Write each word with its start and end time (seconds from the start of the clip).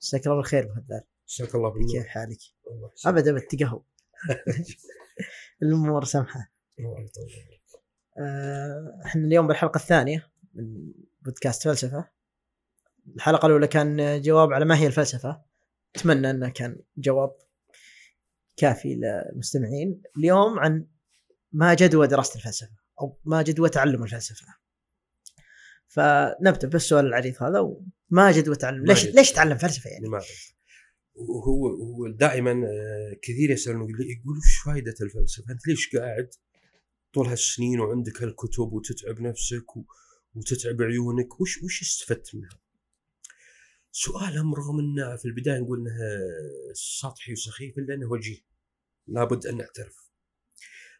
مساك 0.00 0.26
الله 0.26 0.36
بالخير 0.36 0.64
هدار 0.64 1.00
مساك 1.26 1.54
الله 1.54 1.68
بالنور 1.68 1.92
كيف 1.92 2.06
حالك؟ 2.06 2.38
يسلمك. 2.96 3.06
ابد 3.06 3.28
الأمور 5.62 6.04
سمحة. 6.04 6.52
الله 6.78 7.00
يطول. 7.00 7.30
آه، 8.18 9.00
إحنا 9.04 9.24
اليوم 9.24 9.46
بالحلقة 9.46 9.78
الثانية 9.78 10.30
من 10.54 10.92
بودكاست 11.22 11.62
فلسفة. 11.62 12.08
الحلقة 13.16 13.46
الأولى 13.46 13.66
كان 13.66 14.20
جواب 14.20 14.52
على 14.52 14.64
ما 14.64 14.78
هي 14.78 14.86
الفلسفة. 14.86 15.42
أتمنى 15.96 16.30
أنه 16.30 16.48
كان 16.48 16.80
جواب 16.96 17.36
كافي 18.56 18.94
للمستمعين. 18.94 20.02
اليوم 20.16 20.58
عن 20.58 20.86
ما 21.52 21.74
جدوى 21.74 22.06
دراسة 22.06 22.36
الفلسفة 22.36 22.76
أو 23.00 23.18
ما 23.24 23.42
جدوى 23.42 23.68
تعلم 23.68 24.02
الفلسفة. 24.02 24.46
فنبدا 25.88 26.68
بالسؤال 26.68 27.06
العريض 27.06 27.42
هذا 27.42 27.58
وما 27.60 28.32
جدوى 28.32 28.56
تعلم 28.56 28.80
ما 28.82 28.86
ليش. 28.92 29.04
ليش 29.06 29.32
تعلم 29.32 29.56
فلسفة 29.58 29.90
يعني؟ 29.90 30.06
لماذا؟ 30.06 30.24
وهو 31.14 31.68
هو 31.68 32.08
دائما 32.08 32.50
آه، 32.52 33.16
كثير 33.22 33.50
يسألون 33.50 33.80
يقول 33.90 34.00
يقول 34.10 34.36
وش 34.38 34.58
فائده 34.66 34.94
الفلسفة؟ 35.00 35.52
أنت 35.52 35.66
ليش 35.68 35.96
قاعد 35.96 36.28
طول 37.14 37.26
هالسنين 37.26 37.80
وعندك 37.80 38.22
هالكتب 38.22 38.72
وتتعب 38.72 39.20
نفسك 39.20 39.76
و- 39.76 39.84
وتتعب 40.34 40.82
عيونك 40.82 41.40
وش 41.40 41.62
وش 41.62 41.82
استفدت 41.82 42.34
منها؟ 42.34 42.58
سؤالهم 43.92 44.54
رغم 44.54 44.78
إنه 44.78 45.16
في 45.16 45.24
البداية 45.24 45.58
نقول 45.58 45.78
إنه 45.80 45.96
سطحي 46.72 47.32
وسخيف 47.32 47.78
إلا 47.78 47.94
إنه 47.94 48.10
وجيه 48.10 48.38
لابد 49.06 49.46
أن 49.46 49.56
نعترف. 49.56 50.08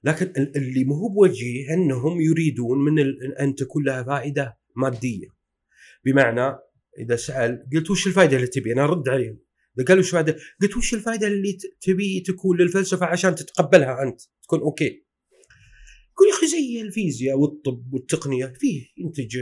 لكن 0.05 0.27
ال- 0.27 0.57
اللي 0.57 0.85
مو 0.85 0.95
هو 0.95 1.09
بوجيه 1.09 1.75
إنهم 1.75 2.21
يريدون 2.21 2.79
من 2.79 2.99
أن 3.41 3.55
تكون 3.55 3.85
لها 3.85 4.03
فائدة 4.03 4.59
مادية. 4.79 5.27
بمعنى 6.05 6.59
إذا 6.99 7.17
سأل 7.17 7.69
قلت 7.75 7.91
وش 7.91 8.07
الفائده 8.07 8.37
اللي 8.37 8.47
تبي؟ 8.47 8.73
أنا 8.73 8.85
أرد 8.85 9.09
عليهم. 9.09 9.39
إذا 9.79 9.87
قالوا 9.87 10.03
وش 10.03 10.09
الفائده؟ 10.09 10.37
قلت 10.63 10.77
وش 10.77 10.95
الفائده 10.95 11.27
اللي 11.27 11.59
تبي 11.81 12.21
تكون 12.21 12.59
للفلسفة 12.59 13.07
عشان 13.07 13.35
تتقبلها 13.35 14.03
أنت 14.03 14.21
تكون 14.43 14.61
أوكي. 14.61 15.05
يقول 16.13 16.29
يا 16.29 16.35
أخي 16.35 16.47
زي 16.47 16.81
الفيزياء 16.83 17.39
والطب 17.39 17.93
والتقنية 17.93 18.47
فيه 18.47 18.87
ينتج 18.97 19.37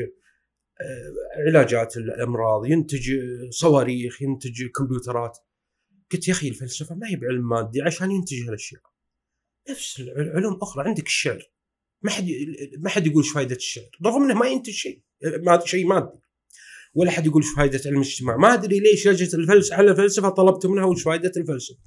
آه، 0.80 1.12
علاجات 1.46 1.96
الأمراض، 1.96 2.66
ينتج 2.66 3.10
آه، 3.10 3.50
صواريخ، 3.50 4.22
ينتج 4.22 4.66
كمبيوترات. 4.66 5.38
قلت 6.12 6.28
يا 6.28 6.32
أخي 6.32 6.48
الفلسفة 6.48 6.94
ما 6.94 7.08
هي 7.08 7.16
بعلم 7.16 7.48
مادي 7.48 7.82
عشان 7.82 8.10
ينتج 8.10 8.48
هالأشياء. 8.48 8.82
نفس 9.70 10.00
العلوم 10.00 10.58
أخرى 10.62 10.88
عندك 10.88 11.06
الشعر. 11.06 11.42
ما 12.06 12.12
حد 12.12 12.26
ما 12.78 12.90
حد 12.90 13.06
يقول 13.06 13.22
إيش 13.22 13.32
فائده 13.32 13.56
الشعر، 13.56 13.90
رغم 14.06 14.22
إنه 14.22 14.34
ما 14.34 14.46
ينتج 14.46 14.72
شيء 14.72 15.00
ما 15.42 15.62
شيء 15.64 15.86
مادي. 15.86 16.18
ولا 16.94 17.10
حد 17.10 17.26
يقول 17.26 17.42
إيش 17.42 17.52
فائده 17.56 17.80
علم 17.86 17.96
الاجتماع، 17.96 18.36
ما 18.36 18.54
أدري 18.54 18.80
ليش 18.80 19.08
لجنة 19.08 19.42
الفلسفه 19.42 19.76
على 19.76 19.90
الفلسفة 19.90 20.28
طلبت 20.28 20.66
منها 20.66 20.84
وش 20.84 21.02
فائده 21.02 21.32
الفلسفة. 21.36 21.78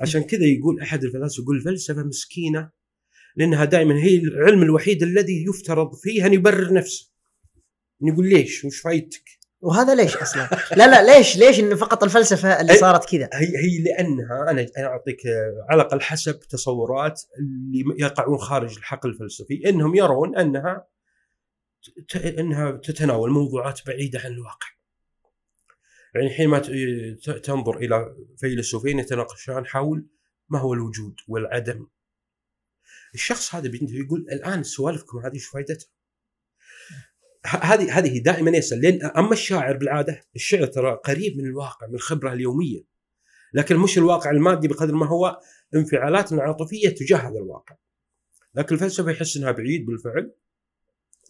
عشان 0.00 0.22
كذا 0.22 0.44
يقول 0.44 0.80
أحد 0.80 1.04
الفلاسفة 1.04 1.42
يقول 1.42 1.56
الفلسفة 1.56 2.02
مسكينة 2.02 2.70
لأنها 3.36 3.64
دائما 3.64 4.04
هي 4.04 4.16
العلم 4.16 4.62
الوحيد 4.62 5.02
الذي 5.02 5.44
يفترض 5.48 5.94
فيه 6.02 6.26
أن 6.26 6.32
يبرر 6.34 6.72
نفسه. 6.72 7.12
نقول 8.02 8.28
ليش؟ 8.28 8.64
وش 8.64 8.80
فايدتك؟ 8.80 9.24
وهذا 9.64 9.94
ليش 9.94 10.16
أصلا؟ 10.16 10.48
لا 10.76 10.86
لا 10.86 11.16
ليش 11.16 11.36
ليش 11.36 11.60
انه 11.60 11.76
فقط 11.76 12.04
الفلسفة 12.04 12.60
اللي 12.60 12.74
صارت 12.74 13.10
كذا؟ 13.10 13.30
هي 13.32 13.46
هي 13.46 13.82
لأنها 13.82 14.50
أنا 14.50 14.66
أنا 14.78 14.86
أعطيك 14.86 15.26
آه، 15.26 15.66
على 15.70 15.82
الأقل 15.82 16.00
حسب 16.00 16.40
تصورات 16.40 17.22
اللي 17.38 17.84
يقعون 17.98 18.38
خارج 18.38 18.76
الحقل 18.76 19.10
الفلسفي 19.10 19.68
إنهم 19.68 19.94
يرون 19.94 20.36
أنها 20.36 20.86
إنها 22.16 22.70
تتناول 22.70 23.30
موضوعات 23.30 23.80
بعيدة 23.86 24.20
عن 24.24 24.32
الواقع. 24.32 24.68
يعني 26.14 26.30
حينما 26.30 26.58
تنظر 27.42 27.76
إلى 27.76 28.14
فيلسوفين 28.36 28.98
يتناقشان 28.98 29.66
حول 29.66 30.06
ما 30.48 30.58
هو 30.58 30.74
الوجود 30.74 31.14
والعدم. 31.28 31.86
الشخص 33.14 33.54
هذا 33.54 33.68
بينتهي 33.68 33.98
يقول 33.98 34.20
الآن 34.20 34.62
سوالفكم 34.62 35.18
هذه 35.18 35.34
إيش 35.34 35.46
فائدتها؟ 35.46 35.86
هذه 37.46 37.98
هذه 37.98 38.18
دائما 38.18 38.50
يسأل 38.50 38.80
لأن 38.80 39.04
أما 39.06 39.32
الشاعر 39.32 39.76
بالعادة 39.76 40.20
الشعر 40.36 40.66
ترى 40.66 41.00
قريب 41.04 41.38
من 41.38 41.44
الواقع 41.44 41.86
من 41.86 41.94
الخبرة 41.94 42.32
اليومية. 42.32 42.80
لكن 43.52 43.76
مش 43.76 43.98
الواقع 43.98 44.30
المادي 44.30 44.68
بقدر 44.68 44.94
ما 44.94 45.06
هو 45.06 45.40
انفعالاتنا 45.74 46.38
العاطفيه 46.38 46.88
تجاه 46.88 47.18
هذا 47.18 47.38
الواقع. 47.38 47.76
لكن 48.54 48.74
الفلسفة 48.74 49.10
يحس 49.10 49.36
إنها 49.36 49.50
بعيد 49.50 49.86
بالفعل 49.86 50.32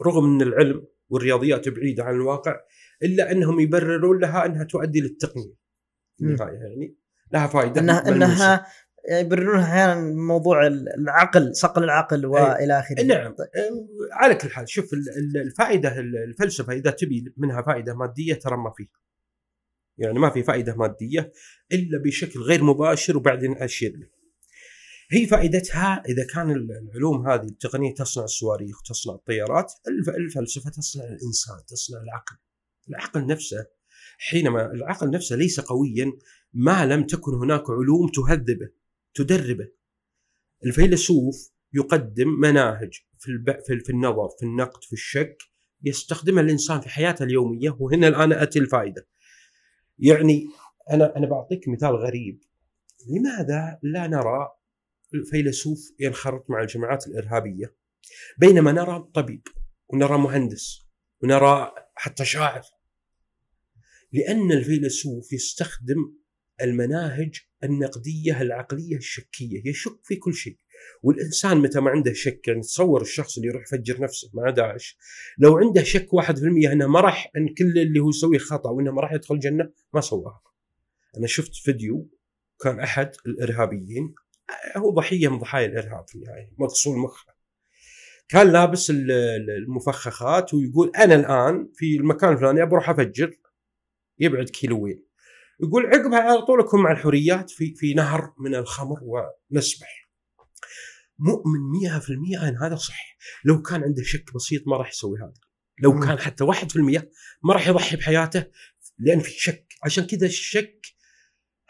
رغم 0.07 0.25
إن 0.25 0.43
العلم 0.43 0.87
والرياضيات 1.09 1.69
بعيدة 1.69 2.05
عن 2.05 2.15
الواقع 2.15 2.61
إلا 3.03 3.33
أنهم 3.33 3.61
يبررون 3.61 4.21
لها 4.21 4.47
إنها 4.47 4.65
تؤدي 4.65 5.01
للتقنية. 5.01 5.55
النهايه 6.21 6.53
يعني 6.53 6.97
لها 7.33 7.47
فائدة 7.47 7.81
انها. 7.81 8.09
إنها 8.09 8.67
يبررونها 9.11 9.65
أحيانا 9.65 10.01
موضوع 10.15 10.67
العقل 10.67 11.55
صقل 11.55 11.85
العقل 11.85 12.27
وإلى 12.27 12.79
آخره. 12.79 13.03
نعم. 13.03 13.35
على 14.13 14.35
كل 14.35 14.51
حال 14.51 14.69
شوف 14.69 14.93
ال- 14.93 15.09
ال- 15.19 15.41
الفائدة 15.47 15.99
ال- 16.01 16.17
الفلسفة 16.17 16.73
إذا 16.73 16.91
تبي 16.91 17.35
منها 17.37 17.63
فائدة 17.63 17.95
مادية 17.95 18.35
ترى 18.35 18.57
ما 18.57 18.71
في 18.77 18.89
يعني 19.99 20.19
ما 20.19 20.31
في 20.31 20.43
فائدة 20.43 20.75
مادية 20.75 21.33
إلا 21.73 21.99
بشكل 21.99 22.41
غير 22.41 22.65
مباشر 22.65 23.17
وبعدين 23.17 23.57
أشير 23.57 23.97
له. 23.97 24.07
هي 25.11 25.27
فائدتها 25.27 26.03
إذا 26.09 26.27
كان 26.35 26.51
ال- 26.51 26.73
العلوم 26.73 27.29
هذه 27.29 27.45
التقنية 27.45 27.95
تصنع 27.95 28.25
الصواريخ 28.25 28.83
تصنع 28.83 29.15
الطيارات 29.15 29.73
الف- 29.89 30.09
الفلسفة 30.17 30.71
تصنع 30.71 31.05
الإنسان 31.05 31.57
تصنع 31.69 32.01
العقل. 32.03 32.37
العقل 32.89 33.27
نفسه 33.27 33.67
حينما 34.19 34.73
العقل 34.73 35.11
نفسه 35.11 35.37
ليس 35.37 35.61
قويا 35.61 36.13
ما 36.53 36.87
لم 36.87 37.07
تكن 37.07 37.35
هناك 37.35 37.63
علوم 37.71 38.09
تهذبه. 38.15 38.84
تدربه. 39.15 39.69
الفيلسوف 40.67 41.51
يقدم 41.73 42.29
مناهج 42.41 42.93
في 43.19 43.29
الب... 43.29 43.61
في 43.61 43.91
النظر 43.91 44.29
في 44.39 44.47
النقد 44.47 44.85
في 44.85 44.93
الشك 44.93 45.43
يستخدمها 45.85 46.43
الإنسان 46.43 46.81
في 46.81 46.89
حياته 46.89 47.23
اليومية 47.23 47.77
وهنا 47.81 48.09
الآن 48.09 48.33
أتي 48.33 48.59
الفائدة. 48.59 49.09
يعني 49.99 50.47
أنا 50.91 51.17
أنا 51.17 51.27
بعطيك 51.27 51.69
مثال 51.69 51.97
غريب. 51.97 52.41
لماذا 53.11 53.79
لا 53.83 54.07
نرى 54.07 54.49
الفيلسوف 55.15 55.79
ينخرط 56.01 56.51
مع 56.51 56.63
الجماعات 56.63 57.07
الإرهابية؟ 57.07 57.77
بينما 58.39 58.73
نرى 58.73 59.11
طبيب 59.15 59.43
ونرى 59.89 60.19
مهندس 60.19 60.81
ونرى 61.23 61.75
حتى 61.95 62.25
شاعر. 62.25 62.63
لأن 64.13 64.53
الفيلسوف 64.53 65.33
يستخدم 65.33 66.17
المناهج 66.63 67.41
النقدية 67.65 68.41
العقلية 68.43 68.97
الشكية 68.97 69.63
يشك 69.65 69.99
في 70.05 70.17
كل 70.17 70.35
شيء 70.35 70.59
والإنسان 71.03 71.57
متى 71.59 71.81
ما 71.81 71.91
عنده 71.91 72.13
شك 72.13 72.49
يعني 72.49 72.61
تصور 72.61 73.03
الشخص 73.03 73.37
اللي 73.37 73.49
يروح 73.49 73.63
يفجر 73.63 74.01
نفسه 74.01 74.31
مع 74.35 74.51
داعش 74.51 74.99
لو 75.39 75.59
عنده 75.59 75.83
شك 75.83 76.09
1% 76.15 76.29
إنه 76.73 76.87
ما 76.87 77.01
راح 77.01 77.31
إن 77.37 77.55
كل 77.59 77.79
اللي 77.79 78.01
هو 78.01 78.09
يسويه 78.09 78.39
خطأ 78.39 78.71
وإنه 78.71 78.93
ما 78.93 79.01
راح 79.03 79.13
يدخل 79.13 79.35
الجنة 79.35 79.71
ما 79.95 80.01
سواها. 80.01 80.43
أنا 81.17 81.27
شفت 81.27 81.55
فيديو 81.55 82.11
كان 82.61 82.81
أحد 82.81 83.11
الإرهابيين 83.27 84.15
هو 84.77 84.91
ضحية 84.91 85.29
من 85.29 85.39
ضحايا 85.39 85.67
الإرهاب 85.67 86.09
في 86.09 86.15
النهاية 86.15 86.53
مغسول 86.59 86.99
مخه. 86.99 87.35
كان 88.29 88.53
لابس 88.53 88.91
ال- 88.91 89.11
ال- 89.11 89.51
المفخخات 89.51 90.55
ويقول 90.55 90.93
أنا 90.97 91.15
الآن 91.15 91.69
في 91.75 91.97
المكان 91.97 92.33
الفلاني 92.33 92.63
ابى 92.63 92.73
أروح 92.73 92.91
أفجر 92.91 93.39
يبعد 94.19 94.49
كيلوين. 94.49 95.05
يقول 95.61 95.87
عقبها 95.87 96.19
على 96.19 96.43
طول 96.43 96.61
اكون 96.61 96.83
مع 96.83 96.93
الحريات 96.93 97.51
في 97.51 97.75
في 97.75 97.95
نهر 97.95 98.35
من 98.39 98.55
الخمر 98.55 98.99
ونسبح. 99.03 100.11
مؤمن 101.19 101.61
100% 102.41 102.43
إن 102.43 102.57
هذا 102.57 102.77
صح. 102.77 103.17
لو 103.45 103.63
كان 103.63 103.83
عنده 103.83 104.03
شك 104.03 104.35
بسيط 104.35 104.69
ما 104.69 104.77
راح 104.77 104.91
يسوي 104.91 105.19
هذا. 105.19 105.33
لو 105.83 105.93
مم. 105.93 106.05
كان 106.05 106.19
حتى 106.19 106.45
1% 106.45 106.47
ما 107.45 107.55
راح 107.55 107.69
يضحي 107.69 107.97
بحياته 107.97 108.47
لأن 108.99 109.21
في 109.21 109.31
شك. 109.31 109.67
عشان 109.85 110.07
كذا 110.07 110.27
الشك 110.27 110.87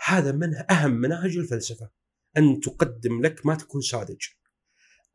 هذا 0.04 0.32
من 0.32 0.70
أهم 0.70 0.90
مناهج 0.90 1.36
الفلسفة. 1.36 1.90
أن 2.36 2.60
تقدم 2.60 3.22
لك 3.22 3.46
ما 3.46 3.54
تكون 3.54 3.80
ساذج. 3.80 4.22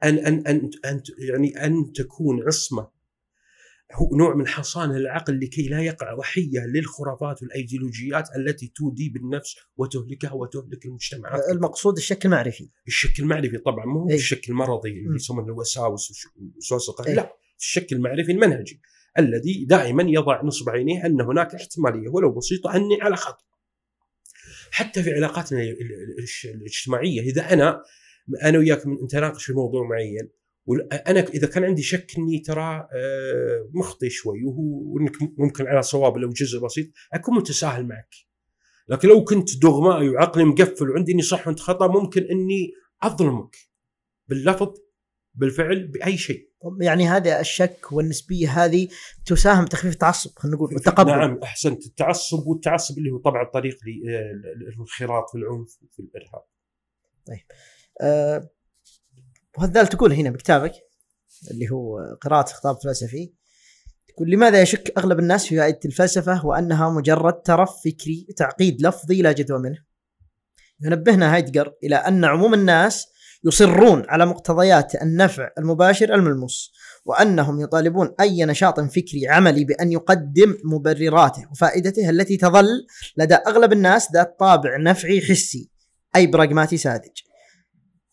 أن 0.03 0.17
أن 0.17 0.47
أن, 0.47 0.69
أن 0.85 1.01
يعني 1.29 1.65
أن 1.65 1.91
تكون 1.95 2.43
عصمة 2.47 2.98
هو 3.93 4.15
نوع 4.15 4.35
من 4.35 4.47
حصانه 4.47 4.97
العقل 4.97 5.39
لكي 5.39 5.67
لا 5.67 5.81
يقع 5.81 6.15
ضحيه 6.15 6.59
للخرافات 6.59 7.43
والأيديولوجيات 7.43 8.29
التي 8.35 8.71
تودي 8.75 9.09
بالنفس 9.09 9.55
وتهلكها 9.77 10.33
وتهلك 10.33 10.85
المجتمعات 10.85 11.41
المقصود 11.51 11.97
الشك 11.97 12.25
المعرفي 12.25 12.69
الشك 12.87 13.19
المعرفي 13.19 13.57
طبعا 13.57 13.85
مو 13.85 14.09
أي. 14.09 14.15
الشك 14.15 14.49
المرضي 14.49 14.89
اللي. 14.89 15.15
يسمونه 15.15 15.47
الوساوس 15.47 16.89
القهري 16.89 17.09
أي. 17.09 17.15
لا 17.15 17.33
الشك 17.59 17.93
المعرفي 17.93 18.31
المنهجي 18.31 18.81
الذي 19.19 19.65
دائما 19.65 20.03
يضع 20.07 20.43
نصب 20.43 20.69
عينيه 20.69 21.05
أن 21.05 21.21
هناك 21.21 21.55
احتمالية 21.55 22.09
ولو 22.09 22.31
بسيطة 22.31 22.75
أني 22.75 23.01
على 23.01 23.15
خطا 23.15 23.45
حتى 24.71 25.03
في 25.03 25.13
علاقاتنا 25.13 25.61
الاجتماعية 26.45 27.21
إذا 27.21 27.53
أنا 27.53 27.83
أنا 28.43 28.57
وياك 28.57 28.87
نتناقش 28.87 29.45
في 29.45 29.53
موضوع 29.53 29.87
معين 29.87 30.29
وأنا 30.69 31.19
إذا 31.19 31.47
كان 31.47 31.63
عندي 31.63 31.81
شك 31.81 32.11
إني 32.17 32.39
ترى 32.39 32.87
آه، 32.93 33.69
مخطئ 33.73 34.09
شوي 34.09 34.43
وهو 34.43 34.93
وانك 34.93 35.11
ممكن 35.37 35.67
على 35.67 35.81
صواب 35.81 36.17
لو 36.17 36.29
جزء 36.29 36.59
بسيط 36.59 36.87
أكون 37.13 37.35
متساهل 37.35 37.87
معك. 37.87 38.15
لكن 38.87 39.07
لو 39.07 39.23
كنت 39.23 39.57
دغمائي 39.61 40.09
وعقلي 40.09 40.43
مقفل 40.43 40.89
وعندي 40.89 41.11
إني 41.11 41.21
صح 41.21 41.47
وأنت 41.47 41.59
خطأ 41.59 41.87
ممكن 41.87 42.23
إني 42.23 42.71
أظلمك 43.03 43.55
باللفظ 44.27 44.73
بالفعل 45.33 45.87
بأي 45.87 46.17
شيء. 46.17 46.49
يعني 46.81 47.07
هذا 47.07 47.39
الشك 47.39 47.91
والنسبية 47.91 48.65
هذه 48.65 48.87
تساهم 49.25 49.65
تخفيف 49.65 49.93
التعصب 49.93 50.31
خلينا 50.35 50.57
نقول 50.57 50.73
والتقبل 50.73 51.09
نعم 51.09 51.39
أحسنت. 51.43 51.85
التعصب 51.85 52.47
والتعصب 52.47 52.97
اللي 52.97 53.11
هو 53.11 53.17
طبعا 53.17 53.43
الطريق 53.43 53.77
للانخراط 54.55 55.29
في 55.31 55.37
العنف 55.37 55.77
وفي 55.83 55.99
الارهاب 55.99 56.43
طيب. 57.27 57.45
أه 58.01 58.49
وهذا 59.57 59.83
تقول 59.83 60.13
هنا 60.13 60.29
بكتابك 60.29 60.73
اللي 61.51 61.71
هو 61.71 61.99
قراءة 62.21 62.45
خطاب 62.45 62.77
فلسفي 62.83 63.33
تقول 64.07 64.29
لماذا 64.29 64.61
يشك 64.61 64.93
أغلب 64.97 65.19
الناس 65.19 65.47
في 65.47 65.57
فائدة 65.57 65.79
الفلسفة 65.85 66.45
وأنها 66.45 66.89
مجرد 66.89 67.41
ترف 67.41 67.69
فكري 67.85 68.27
تعقيد 68.37 68.81
لفظي 68.81 69.21
لا 69.21 69.31
جدوى 69.31 69.59
منه؟ 69.59 69.77
ينبهنا 70.81 71.35
هايدجر 71.35 71.73
إلى 71.83 71.95
أن 71.95 72.25
عموم 72.25 72.53
الناس 72.53 73.07
يصرون 73.43 74.05
على 74.09 74.25
مقتضيات 74.25 74.95
النفع 74.95 75.49
المباشر 75.57 76.15
الملموس 76.15 76.73
وأنهم 77.05 77.61
يطالبون 77.61 78.15
أي 78.19 78.45
نشاط 78.45 78.79
فكري 78.79 79.27
عملي 79.27 79.65
بأن 79.65 79.91
يقدم 79.91 80.57
مبرراته 80.63 81.47
وفائدته 81.51 82.09
التي 82.09 82.37
تظل 82.37 82.85
لدى 83.17 83.35
أغلب 83.35 83.73
الناس 83.73 84.11
ذات 84.13 84.35
طابع 84.39 84.77
نفعي 84.77 85.21
حسي 85.21 85.69
أي 86.15 86.27
براغماتي 86.27 86.77
ساذج. 86.77 87.28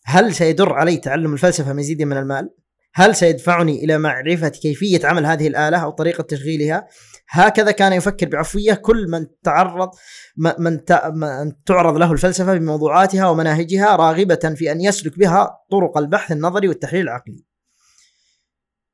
هل 0.06 0.35
سيدر 0.35 0.73
علي 0.73 0.97
تعلم 0.97 1.32
الفلسفة 1.32 1.73
مزيد 1.73 2.03
من 2.03 2.17
المال؟ 2.17 2.50
هل 2.94 3.17
سيدفعني 3.17 3.85
إلى 3.85 3.99
معرفة 3.99 4.49
كيفية 4.49 5.06
عمل 5.06 5.26
هذه 5.26 5.49
الآلة 5.49 5.79
أو 5.79 5.91
طريقة 5.91 6.23
تشغيلها؟ 6.23 6.88
هكذا 7.29 7.70
كان 7.70 7.93
يفكر 7.93 8.29
بعفوية 8.29 8.75
كل 8.75 9.06
من 9.11 9.26
تعرض 9.44 9.91
من 10.37 10.81
من 11.14 11.62
تعرض 11.67 11.97
له 11.97 12.12
الفلسفة 12.12 12.55
بموضوعاتها 12.55 13.29
ومناهجها 13.29 13.97
راغبة 13.97 14.55
في 14.56 14.73
أن 14.73 14.81
يسلك 14.81 15.19
بها 15.19 15.58
طرق 15.70 15.99
البحث 15.99 16.32
النظري 16.32 16.69
والتحليل 16.69 17.03
العقلي. 17.03 17.44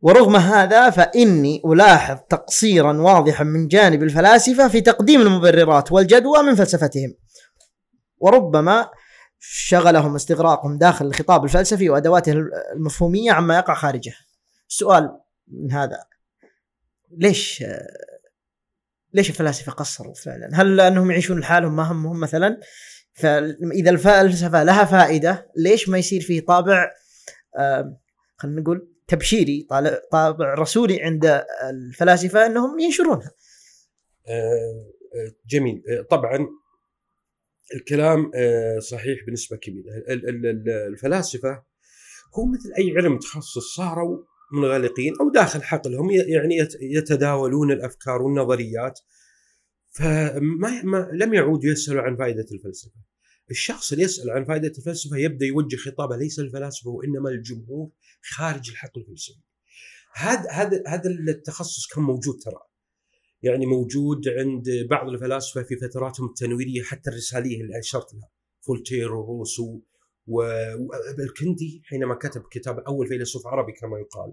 ورغم 0.00 0.36
هذا 0.36 0.90
فإني 0.90 1.62
ألاحظ 1.66 2.18
تقصيرا 2.30 2.92
واضحا 2.92 3.44
من 3.44 3.68
جانب 3.68 4.02
الفلاسفة 4.02 4.68
في 4.68 4.80
تقديم 4.80 5.20
المبررات 5.20 5.92
والجدوى 5.92 6.42
من 6.42 6.54
فلسفتهم. 6.54 7.14
وربما 8.18 8.88
شغلهم 9.44 10.14
استغراقهم 10.14 10.78
داخل 10.78 11.06
الخطاب 11.06 11.44
الفلسفي 11.44 11.90
وأدواته 11.90 12.32
المفهومية 12.76 13.32
عما 13.32 13.56
يقع 13.56 13.74
خارجه. 13.74 14.12
السؤال 14.68 15.18
من 15.48 15.72
هذا 15.72 16.04
ليش 17.10 17.64
ليش 19.12 19.30
الفلاسفة 19.30 19.72
قصروا 19.72 20.14
فعلا؟ 20.14 20.50
هل 20.54 20.76
لأنهم 20.76 21.10
يعيشون 21.10 21.40
لحالهم 21.40 21.76
ما 21.76 21.82
همهم 21.82 22.20
مثلا؟ 22.20 22.60
فإذا 23.12 23.90
الفلسفة 23.90 24.62
لها 24.62 24.84
فائدة 24.84 25.50
ليش 25.56 25.88
ما 25.88 25.98
يصير 25.98 26.20
فيه 26.20 26.40
طابع 26.40 26.90
آه 27.56 28.00
خلينا 28.36 28.60
نقول 28.60 28.88
تبشيري 29.08 29.66
طابع 30.12 30.54
رسولي 30.54 31.02
عند 31.02 31.44
الفلاسفة 31.70 32.46
إنهم 32.46 32.78
ينشرونها. 32.78 33.30
آه 34.28 34.84
جميل 35.46 35.82
طبعا 36.10 36.48
الكلام 37.74 38.30
آه، 38.34 38.78
صحيح 38.78 39.24
بنسبة 39.26 39.56
كبيرة 39.56 39.92
الفلاسفة 40.88 41.62
هو 42.34 42.46
مثل 42.46 42.72
أي 42.78 42.96
علم 42.96 43.18
تخصص 43.18 43.76
صاروا 43.76 44.24
منغلقين 44.52 45.12
أو 45.20 45.30
داخل 45.30 45.62
حقلهم 45.62 46.10
يعني 46.10 46.56
يتداولون 46.80 47.72
الأفكار 47.72 48.22
والنظريات 48.22 49.00
فما 49.90 50.82
ما 50.82 51.10
لم 51.12 51.34
يعودوا 51.34 51.70
يسألوا 51.70 52.02
عن 52.02 52.16
فائدة 52.16 52.46
الفلسفة. 52.52 53.00
الشخص 53.50 53.92
اللي 53.92 54.04
يسأل 54.04 54.30
عن 54.30 54.44
فائدة 54.44 54.72
الفلسفة 54.78 55.16
يبدأ 55.16 55.46
يوجه 55.46 55.76
خطابه 55.76 56.16
ليس 56.16 56.38
للفلاسفه 56.38 56.90
وإنما 56.90 57.28
للجمهور 57.28 57.90
خارج 58.22 58.70
الحقل 58.70 59.00
الفلسفي. 59.00 59.40
هذا 60.14 60.50
هذا 60.50 60.82
هذا 60.86 61.10
التخصص 61.10 61.86
كان 61.94 62.04
موجود 62.04 62.34
ترى 62.44 62.71
يعني 63.42 63.66
موجود 63.66 64.28
عند 64.28 64.86
بعض 64.90 65.08
الفلاسفة 65.08 65.62
في 65.62 65.76
فتراتهم 65.76 66.26
التنويرية 66.26 66.82
حتى 66.82 67.10
الرسالية 67.10 67.60
اللي 67.60 67.78
اشرت 67.78 68.14
لها. 68.14 68.28
فولتير 68.60 69.14
وروسو 69.14 69.80
والكندي 70.26 71.82
حينما 71.84 72.14
كتب 72.14 72.42
كتاب 72.50 72.78
أول 72.78 73.06
فيلسوف 73.06 73.46
عربي 73.46 73.72
كما 73.72 73.98
يقال 73.98 74.32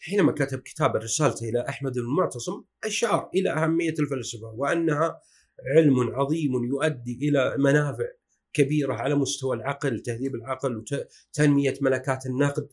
حينما 0.00 0.32
كتب 0.32 0.58
كتاب 0.58 0.96
رسالته 0.96 1.48
إلى 1.48 1.68
أحمد 1.68 1.96
المعتصم 1.96 2.64
أشار 2.84 3.30
إلى 3.34 3.50
أهمية 3.50 3.94
الفلسفة 3.98 4.46
وأنها 4.46 5.20
علم 5.76 6.14
عظيم 6.14 6.64
يؤدي 6.64 7.28
إلى 7.28 7.54
منافع 7.58 8.08
كبيرة 8.52 8.94
على 8.94 9.14
مستوى 9.14 9.56
العقل، 9.56 10.00
تهذيب 10.00 10.34
العقل 10.34 10.76
وتنميه 10.76 11.74
ملكات 11.80 12.26
النقد. 12.26 12.68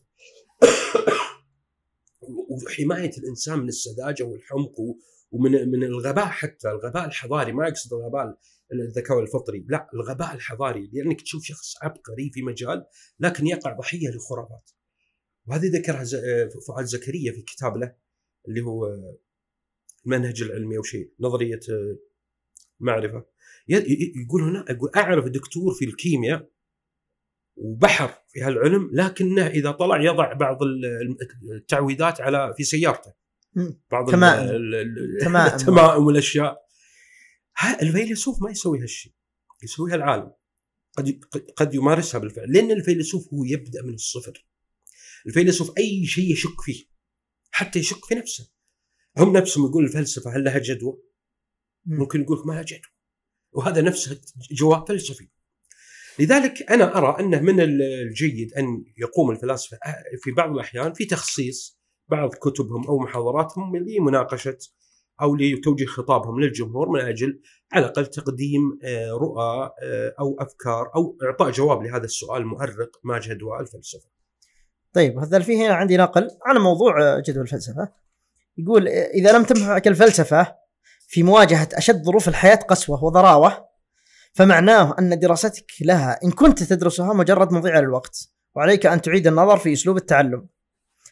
وحماية 2.66 3.10
الإنسان 3.18 3.58
من 3.58 3.68
السذاجة 3.68 4.22
والحمق 4.22 4.80
ومن 5.30 5.52
من 5.52 5.84
الغباء 5.84 6.26
حتى 6.26 6.70
الغباء 6.70 7.06
الحضاري 7.06 7.52
ما 7.52 7.68
يقصد 7.68 7.92
الغباء 7.92 8.38
الذكاء 8.72 9.20
الفطري 9.20 9.64
لا 9.68 9.90
الغباء 9.94 10.34
الحضاري 10.34 10.90
لأنك 10.92 11.20
تشوف 11.20 11.44
شخص 11.44 11.74
عبقري 11.82 12.30
في 12.34 12.42
مجال 12.42 12.86
لكن 13.20 13.46
يقع 13.46 13.72
ضحية 13.72 14.08
لخرافات. 14.08 14.70
وهذه 15.46 15.70
ذكرها 15.78 16.04
فؤاد 16.66 16.84
زكريا 16.84 17.32
في 17.32 17.42
كتاب 17.42 17.76
له 17.76 17.94
اللي 18.48 18.60
هو 18.60 18.86
المنهج 20.06 20.42
العلمي 20.42 20.76
أو 20.76 20.82
شيء 20.82 21.12
نظرية 21.20 21.60
معرفة. 22.80 23.26
يقول 23.68 24.42
هنا 24.42 24.64
يقول 24.70 24.90
أعرف 24.96 25.24
دكتور 25.24 25.74
في 25.74 25.84
الكيمياء 25.84 26.50
وبحر 27.56 28.10
في 28.28 28.40
هالعلم 28.40 28.90
لكنه 28.92 29.46
إذا 29.46 29.70
طلع 29.70 30.02
يضع 30.02 30.32
بعض 30.32 30.58
التعويذات 31.52 32.20
على 32.20 32.54
في 32.56 32.64
سيارته. 32.64 33.25
بعض 33.90 34.08
التمائم 35.54 36.06
والأشياء. 36.06 36.66
الفيلسوف 37.82 38.42
ما 38.42 38.50
يسوي 38.50 38.82
هالشيء 38.82 39.12
يسويها 39.62 39.94
العالم. 39.94 40.32
قد 40.96 41.20
قد 41.56 41.74
يمارسها 41.74 42.18
بالفعل. 42.18 42.52
لأن 42.52 42.70
الفيلسوف 42.70 43.34
هو 43.34 43.44
يبدأ 43.44 43.82
من 43.82 43.94
الصفر. 43.94 44.46
الفيلسوف 45.26 45.72
أي 45.78 46.06
شيء 46.06 46.32
يشك 46.32 46.60
فيه 46.60 46.84
حتى 47.50 47.78
يشك 47.78 48.04
في 48.04 48.14
نفسه. 48.14 48.50
هم 49.18 49.36
نفسهم 49.36 49.66
يقول 49.66 49.84
الفلسفة 49.84 50.36
هل 50.36 50.44
لها 50.44 50.58
جدوى؟ 50.58 50.98
ممكن 51.84 52.20
يقول 52.20 52.42
ما 52.46 52.52
لها 52.52 52.62
جدوى. 52.62 52.92
وهذا 53.52 53.80
نفسه 53.82 54.20
جواب 54.50 54.88
فلسفي. 54.88 55.28
لذلك 56.18 56.70
أنا 56.70 56.98
أرى 56.98 57.16
أنه 57.20 57.40
من 57.40 57.60
الجيد 57.60 58.54
أن 58.54 58.84
يقوم 58.96 59.30
الفلاسفة 59.30 59.78
في 60.22 60.30
بعض 60.30 60.50
الأحيان 60.50 60.92
في 60.92 61.04
تخصيص 61.04 61.75
بعض 62.08 62.34
كتبهم 62.34 62.86
أو 62.88 62.98
محاضراتهم 62.98 63.76
لمناقشه 63.76 64.58
أو 65.22 65.36
لتوجيه 65.36 65.86
خطابهم 65.86 66.40
للجمهور 66.40 66.88
من 66.88 67.00
أجل 67.00 67.40
على 67.72 67.84
الأقل 67.84 68.06
تقديم 68.06 68.78
آه، 68.84 69.10
رؤى 69.10 69.70
آه، 69.82 70.14
أو 70.20 70.36
أفكار 70.40 70.90
أو 70.96 71.18
إعطاء 71.22 71.50
جواب 71.50 71.82
لهذا 71.82 72.04
السؤال 72.04 72.42
المؤرق 72.42 72.90
ما 73.04 73.18
جدوى 73.18 73.60
الفلسفة. 73.60 74.08
طيب 74.92 75.18
هذا 75.18 75.38
في 75.38 75.66
هنا 75.66 75.74
عندي 75.74 75.96
نقل 75.96 76.28
على 76.46 76.58
موضوع 76.58 77.02
آه، 77.02 77.22
جدوى 77.26 77.42
الفلسفة. 77.42 77.92
يقول 78.58 78.88
إذا 78.88 79.32
لم 79.32 79.44
تنفعك 79.44 79.88
الفلسفه 79.88 80.54
في 81.08 81.22
مواجهة 81.22 81.68
أشد 81.74 82.02
ظروف 82.04 82.28
الحياة 82.28 82.54
قسوة 82.54 83.04
وضراوة 83.04 83.68
فمعناه 84.32 84.94
أن 84.98 85.18
دراستك 85.18 85.72
لها 85.80 86.18
إن 86.24 86.30
كنت 86.30 86.62
تدرسها 86.62 87.12
مجرد 87.12 87.52
مضيعه 87.52 87.80
للوقت 87.80 88.30
وعليك 88.54 88.86
أن 88.86 89.00
تعيد 89.00 89.26
النظر 89.26 89.56
في 89.56 89.72
أسلوب 89.72 89.96
التعلم 89.96 90.48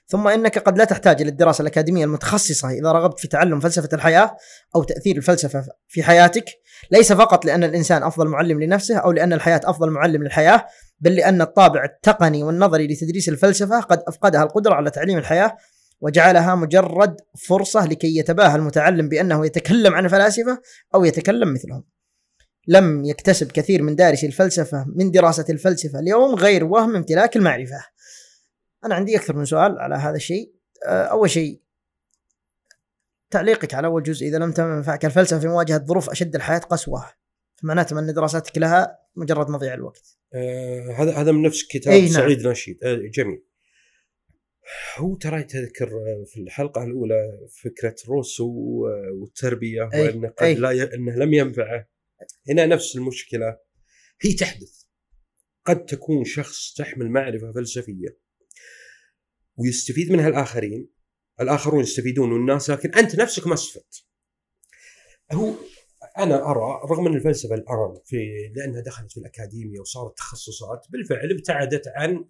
ثم 0.06 0.28
إنك 0.28 0.58
قد 0.58 0.78
لا 0.78 0.84
تحتاج 0.84 1.20
إلى 1.20 1.30
الدراسة 1.30 1.62
الأكاديمية 1.62 2.04
المتخصصة 2.04 2.70
إذا 2.70 2.92
رغبت 2.92 3.20
في 3.20 3.28
تعلم 3.28 3.60
فلسفة 3.60 3.88
الحياة 3.92 4.36
أو 4.76 4.82
تأثير 4.82 5.16
الفلسفة 5.16 5.64
في 5.88 6.02
حياتك 6.02 6.44
ليس 6.90 7.12
فقط 7.12 7.44
لأن 7.44 7.64
الإنسان 7.64 8.02
أفضل 8.02 8.28
معلم 8.28 8.62
لنفسه 8.62 8.96
أو 8.96 9.12
لأن 9.12 9.32
الحياة 9.32 9.60
أفضل 9.64 9.90
معلم 9.90 10.22
للحياة 10.22 10.66
بل 11.00 11.16
لأن 11.16 11.42
الطابع 11.42 11.84
التقني 11.84 12.42
والنظري 12.42 12.86
لتدريس 12.86 13.28
الفلسفة 13.28 13.80
قد 13.80 14.02
أفقدها 14.08 14.42
القدرة 14.42 14.74
على 14.74 14.90
تعليم 14.90 15.18
الحياة 15.18 15.56
وجعلها 16.00 16.54
مجرد 16.54 17.16
فرصة 17.48 17.86
لكي 17.86 18.18
يتباهى 18.18 18.56
المتعلم 18.56 19.08
بأنه 19.08 19.46
يتكلم 19.46 19.94
عن 19.94 20.04
الفلاسفه 20.04 20.58
أو 20.94 21.04
يتكلم 21.04 21.52
مثلهم. 21.54 21.84
لم 22.68 23.04
يكتسب 23.04 23.52
كثير 23.52 23.82
من 23.82 23.96
دارسي 23.96 24.26
الفلسفة 24.26 24.84
من 24.96 25.10
دراسة 25.10 25.44
الفلسفة 25.50 25.98
اليوم 25.98 26.34
غير 26.34 26.64
وهم 26.64 26.96
امتلاك 26.96 27.36
المعرفة. 27.36 27.93
أنا 28.84 28.94
عندي 28.94 29.16
أكثر 29.16 29.36
من 29.36 29.44
سؤال 29.44 29.78
على 29.78 29.94
هذا 29.94 30.16
الشيء. 30.16 30.54
آه، 30.86 31.02
أول 31.02 31.30
شيء 31.30 31.60
تعليقك 33.30 33.74
على 33.74 33.86
أول 33.86 34.02
جزء 34.02 34.26
إذا 34.26 34.38
لم 34.38 34.52
تنفعك 34.52 35.04
الفلسفة 35.04 35.40
في 35.40 35.48
مواجهة 35.48 35.84
ظروف 35.84 36.10
أشد 36.10 36.34
الحياة 36.34 36.58
قسوة. 36.58 37.04
فمعناته 37.56 37.98
أن 37.98 38.14
دراساتك 38.14 38.58
لها 38.58 38.98
مجرد 39.16 39.50
مضيع 39.50 39.74
الوقت. 39.74 40.18
آه 40.34 40.90
هذا 40.98 41.12
هذا 41.12 41.32
من 41.32 41.42
نفس 41.42 41.66
كتاب 41.68 41.92
إيه، 41.92 42.02
نعم. 42.02 42.12
سعيد 42.12 42.46
نشيد 42.46 42.84
آه 42.84 42.94
جميل. 42.94 43.44
هو 44.96 45.16
ترى 45.16 45.42
تذكر 45.42 45.90
في 46.26 46.40
الحلقة 46.40 46.84
الأولى 46.84 47.48
فكرة 47.62 47.96
روسو 48.08 48.48
والتربية 49.20 49.90
أي 49.94 50.02
وانه 50.02 50.28
قد 50.28 50.42
أي. 50.42 50.54
لا 50.54 50.70
ي... 50.70 50.94
أنه 50.94 51.16
لم 51.16 51.34
ينفعه. 51.34 51.88
هنا 52.48 52.66
نفس 52.66 52.96
المشكلة. 52.96 53.58
هي 54.20 54.32
تحدث. 54.32 54.82
قد 55.64 55.84
تكون 55.84 56.24
شخص 56.24 56.74
تحمل 56.74 57.10
معرفة 57.10 57.52
فلسفية. 57.52 58.23
ويستفيد 59.56 60.12
منها 60.12 60.28
الآخرين. 60.28 60.90
الآخرون 61.40 61.80
يستفيدون 61.80 62.32
والناس 62.32 62.70
لكن 62.70 62.94
أنت 62.94 63.16
نفسك 63.16 63.46
ما 63.46 63.54
استفدت. 63.54 64.04
هو 65.32 65.54
أنا 66.18 66.50
أرى 66.50 66.80
رغم 66.90 67.06
أن 67.06 67.14
الفلسفة 67.14 67.54
الآن 67.54 68.00
في 68.04 68.52
لأنها 68.56 68.80
دخلت 68.80 69.12
في 69.12 69.20
الأكاديمية 69.20 69.80
وصارت 69.80 70.16
تخصصات 70.16 70.86
بالفعل 70.90 71.30
ابتعدت 71.30 71.88
عن 71.88 72.24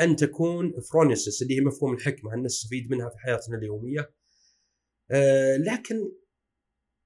أن 0.00 0.16
تكون 0.16 0.80
فرونيسس 0.80 1.42
اللي 1.42 1.56
هي 1.56 1.60
مفهوم 1.60 1.94
الحكمة 1.94 2.34
أن 2.34 2.42
نستفيد 2.42 2.90
منها 2.90 3.08
في 3.08 3.18
حياتنا 3.18 3.56
اليومية. 3.58 4.14
آه 5.10 5.56
لكن 5.56 6.12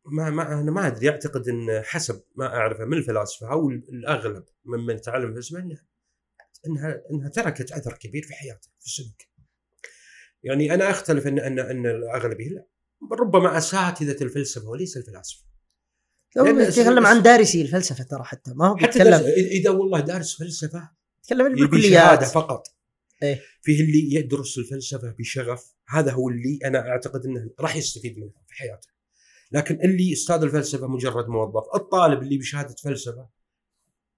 ما 0.05 0.31
ما 0.31 0.61
أنا 0.61 0.71
ما 0.71 0.87
أدري. 0.87 1.11
أعتقد 1.11 1.49
أن 1.49 1.83
حسب 1.85 2.23
ما 2.37 2.47
أعرفه 2.47 2.85
من 2.85 2.97
الفلاسفة 2.97 3.53
أو 3.53 3.71
الأغلب 3.71 4.45
ممن 4.65 5.01
تعلم 5.01 5.31
الفلسفة 5.31 5.59
أنها 5.59 5.87
أنها 6.67 7.03
انها 7.11 7.29
تركت 7.29 7.73
أثر 7.73 7.93
كبير 7.93 8.23
في 8.23 8.35
حياته 8.35 8.69
في 8.79 8.87
السلوك. 8.87 9.32
يعني 10.43 10.75
أنا 10.75 10.91
أختلف 10.91 11.27
ان 11.27 11.39
ان 11.39 11.59
إن 11.59 11.87
الأغلبية 11.87 12.49
لا 12.49 12.67
ربما 13.21 13.59
اساتذه 13.59 14.23
الفلسفة 14.23 14.69
وليس 14.69 14.97
الفلاسفة. 14.97 15.45
لو 16.37 16.47
يتكلم 16.47 17.07
عن 17.07 17.23
دارسي 17.23 17.63
الفلسفة 17.63 18.05
ترى 18.05 18.25
حتى 18.25 18.53
ما 18.55 18.69
هو 18.69 18.77
حتى 18.77 19.03
إذا 19.03 19.71
والله 19.71 20.01
دارس 20.01 20.39
فلسفة 20.39 20.91
شهادة 21.23 21.45
بالكليات 21.49 22.25
فقط 22.25 22.67
إيه. 23.23 23.41
فيه 23.63 23.85
اللي 23.85 24.15
يدرس 24.15 24.59
الفلسفة 24.59 25.15
بشغف 25.19 25.75
هذا 25.89 26.13
هو 26.13 26.29
اللي 26.29 26.59
أنا 26.65 26.89
أعتقد 26.89 27.27
إنه 27.27 27.51
راح 27.61 27.77
يستفيد 27.77 28.19
منها 28.19 28.43
في 28.47 28.55
حياته 28.55 28.89
لكن 29.53 29.79
اللي 29.85 30.13
أستاذ 30.13 30.43
الفلسفة 30.43 30.87
مجرد 30.87 31.29
موظف 31.29 31.65
الطالب 31.75 32.23
اللي 32.23 32.39
بشهادة 32.39 32.75
فلسفة 32.85 33.29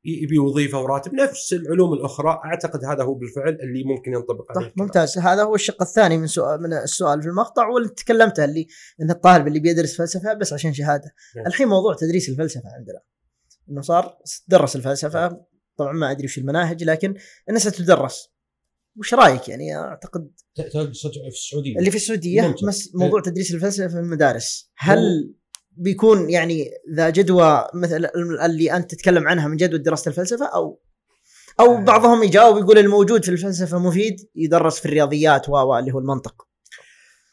يبي 0.05 0.39
وظيفه 0.39 0.79
وراتب 0.79 1.15
نفس 1.15 1.53
العلوم 1.53 1.93
الأخرى 1.93 2.41
أعتقد 2.45 2.85
هذا 2.85 3.05
هو 3.05 3.15
بالفعل 3.15 3.59
اللي 3.63 3.85
ممكن 3.85 4.13
ينطبق 4.13 4.47
عليه 4.51 4.69
الكلام. 4.69 4.87
ممتاز. 4.87 5.19
هذا 5.19 5.43
هو 5.43 5.55
الشق 5.55 5.83
الثاني 5.83 6.19
من 6.19 6.27
سؤال 6.27 6.63
من 6.63 6.73
السؤال 6.73 7.23
في 7.23 7.29
المقطع 7.29 7.69
واللي 7.69 7.89
تكلمته 7.89 8.45
اللي 8.45 8.67
إن 9.01 9.11
الطالب 9.11 9.47
اللي 9.47 9.61
بيدرس 9.61 9.97
فلسفة 9.97 10.35
بس 10.35 10.53
عشان 10.53 10.75
شهادة. 10.75 11.15
نعم. 11.37 11.47
الحين 11.47 11.69
موضوع 11.69 11.95
تدريس 11.95 12.29
الفلسفة 12.29 12.69
عندنا. 12.79 13.01
إنه 13.71 13.81
صار 13.81 14.19
درس 14.49 14.77
الفلسفة. 14.77 15.41
طبعا 15.77 15.93
ما 15.93 16.11
أدري 16.11 16.25
وش 16.25 16.39
المناهج 16.39 16.85
لكن 16.85 17.15
انها 17.51 17.59
ستدرس. 17.59 18.29
وش 18.99 19.15
رأيك 19.15 19.49
يعني؟ 19.49 19.77
أعتقد 19.77 20.31
في 20.55 21.29
السعودية. 21.29 21.79
اللي 21.79 21.91
في 21.91 21.97
السعودية 21.97 22.43
ممتاز. 22.43 22.93
موضوع 22.95 23.21
تدريس 23.21 23.55
الفلسفة 23.55 23.89
في 23.89 23.99
المدارس. 23.99 24.71
هل 24.77 25.35
بيكون 25.77 26.31
يعني 26.31 26.71
ذا 26.95 27.11
جدوى 27.11 27.69
مثل 27.75 28.09
اللي 28.45 28.77
أنت 28.77 28.91
تتكلم 28.91 29.29
عنها 29.29 29.49
من 29.49 29.57
جدوى 29.57 29.79
دراسة 29.79 30.09
الفلسفة 30.09 30.47
أو 30.47 30.81
أو 31.61 31.75
آه. 31.75 31.85
بعضهم 31.85 32.23
يجاوب 32.23 32.57
يقول 32.57 32.79
الموجود 32.79 33.25
في 33.25 33.31
الفلسفة 33.31 33.79
مفيد 33.79 34.17
يدرس 34.35 34.81
في 34.81 34.87
الرياضيات 34.87 35.49
و 35.49 35.79
اللي 35.79 35.93
هو 35.93 35.99
المنطق. 35.99 36.49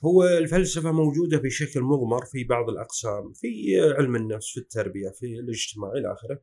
هو 0.06 0.24
الفلسفة 0.24 0.92
موجودة 0.92 1.38
بشكل 1.38 1.82
مضمر 1.82 2.26
في 2.26 2.44
بعض 2.44 2.70
الأقسام 2.70 3.34
في 3.34 3.80
علم 3.98 4.16
النفس 4.16 4.52
في 4.54 4.60
التربية 4.60 5.10
في 5.10 5.26
الاجتماع 5.26 5.92
إلى 5.92 6.14
آخره. 6.14 6.42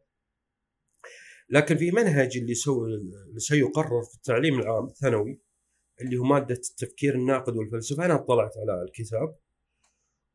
لكن 1.50 1.76
في 1.76 1.90
منهج 1.90 2.36
اللي 2.36 2.54
سو 2.54 2.84
اللي 2.86 3.38
سيقرر 3.40 4.02
في 4.02 4.14
التعليم 4.14 4.60
العام 4.60 4.86
الثانوي 4.86 5.40
اللي 6.00 6.18
هو 6.18 6.24
مادة 6.24 6.54
التفكير 6.54 7.14
الناقد 7.14 7.56
والفلسفة 7.56 8.04
أنا 8.04 8.14
اطلعت 8.14 8.52
على 8.56 8.82
الكتاب. 8.82 9.36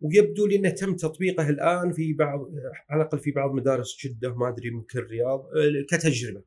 ويبدو 0.04 0.46
لي 0.48 0.56
إنه 0.56 0.70
تم 0.70 0.96
تطبيقه 0.96 1.50
الآن 1.50 1.92
في 1.92 2.14
بعض 2.14 2.50
على 2.90 3.02
الأقل 3.02 3.20
في 3.20 3.32
بعض 3.32 3.52
مدارس 3.54 3.98
جدة 4.06 4.36
ما 4.36 4.50
أدري 4.50 4.70
ممكن 4.72 5.00
الرياض 5.00 5.40
آه، 5.40 5.86
كتجربة. 5.90 6.44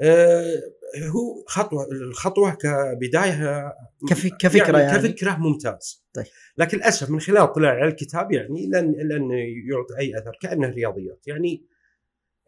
آه، 0.00 0.62
هو 1.08 1.44
خطوة 1.46 1.86
الخطوة 1.92 2.54
كبداية 2.54 3.72
كف- 4.08 4.26
كفكرة 4.40 4.78
يعني. 4.78 4.98
كفكرة 5.08 5.36
ممتاز 5.36 6.04
طيب. 6.14 6.24
لكن 6.58 6.78
للأسف 6.78 7.10
من 7.10 7.20
خلال 7.20 7.38
اطلاعي 7.38 7.80
على 7.80 7.90
الكتاب 7.90 8.32
يعني 8.32 8.66
لن 8.66 8.92
لن 8.92 9.30
يعطي 9.70 9.98
أي 9.98 10.18
أثر 10.18 10.38
كأنه 10.42 10.68
رياضيات 10.68 11.28
يعني 11.28 11.66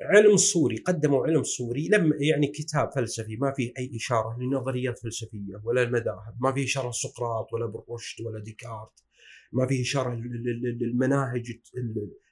علم 0.01 0.37
صوري 0.37 0.77
قدموا 0.77 1.27
علم 1.27 1.43
صوري 1.43 1.89
لم 1.89 2.13
يعني 2.21 2.47
كتاب 2.47 2.91
فلسفي 2.95 3.37
ما 3.37 3.53
فيه 3.53 3.73
أي 3.79 3.91
إشارة 3.97 4.37
لنظريات 4.41 4.99
فلسفيه 4.99 5.61
ولا 5.65 5.83
المذاهب 5.83 6.37
ما 6.41 6.53
فيه 6.53 6.65
إشارة 6.65 6.89
لسقراط 6.91 7.53
ولا 7.53 7.67
بالرشد 7.67 8.21
ولا 8.27 8.41
ديكارت 8.41 9.03
ما 9.53 9.67
فيه 9.67 9.83
اشاره 9.83 10.15
لل- 10.15 10.43
لل- 10.63 10.79
للمناهج 10.79 11.53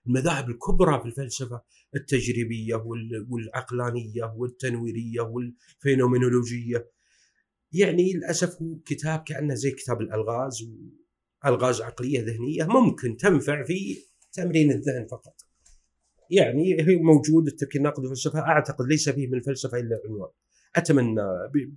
المذاهب 0.07 0.51
الكبرى 0.51 1.01
في 1.01 1.07
الفلسفة 1.07 1.63
التجريبية 1.97 2.75
وال- 2.75 3.27
والعقلانية 3.31 4.35
والتنويرية 4.37 5.21
والفينومينولوجية 5.21 6.91
يعني 7.73 8.13
للأسف 8.13 8.63
هو 8.63 8.79
كتاب 8.87 9.23
كأنه 9.27 9.55
زي 9.55 9.71
كتاب 9.71 10.01
الألغاز 10.01 10.69
الغاز 11.47 11.81
عقلية 11.83 12.21
ذهنية 12.21 12.65
ممكن 12.65 13.17
تنفع 13.17 13.65
في 13.65 13.97
تمرين 14.33 14.71
الذهن 14.71 15.07
فقط. 15.11 15.35
يعني 16.31 16.83
هي 16.83 16.97
موجود 16.97 17.47
التفكير 17.47 17.77
الناقد 17.81 17.99
والفلسفه 17.99 18.41
أعتقد 18.41 18.87
ليس 18.87 19.09
فيه 19.09 19.27
من 19.29 19.35
الفلسفة 19.35 19.79
إلا 19.79 20.01
عنوان. 20.05 20.31
أتمنى 20.77 21.23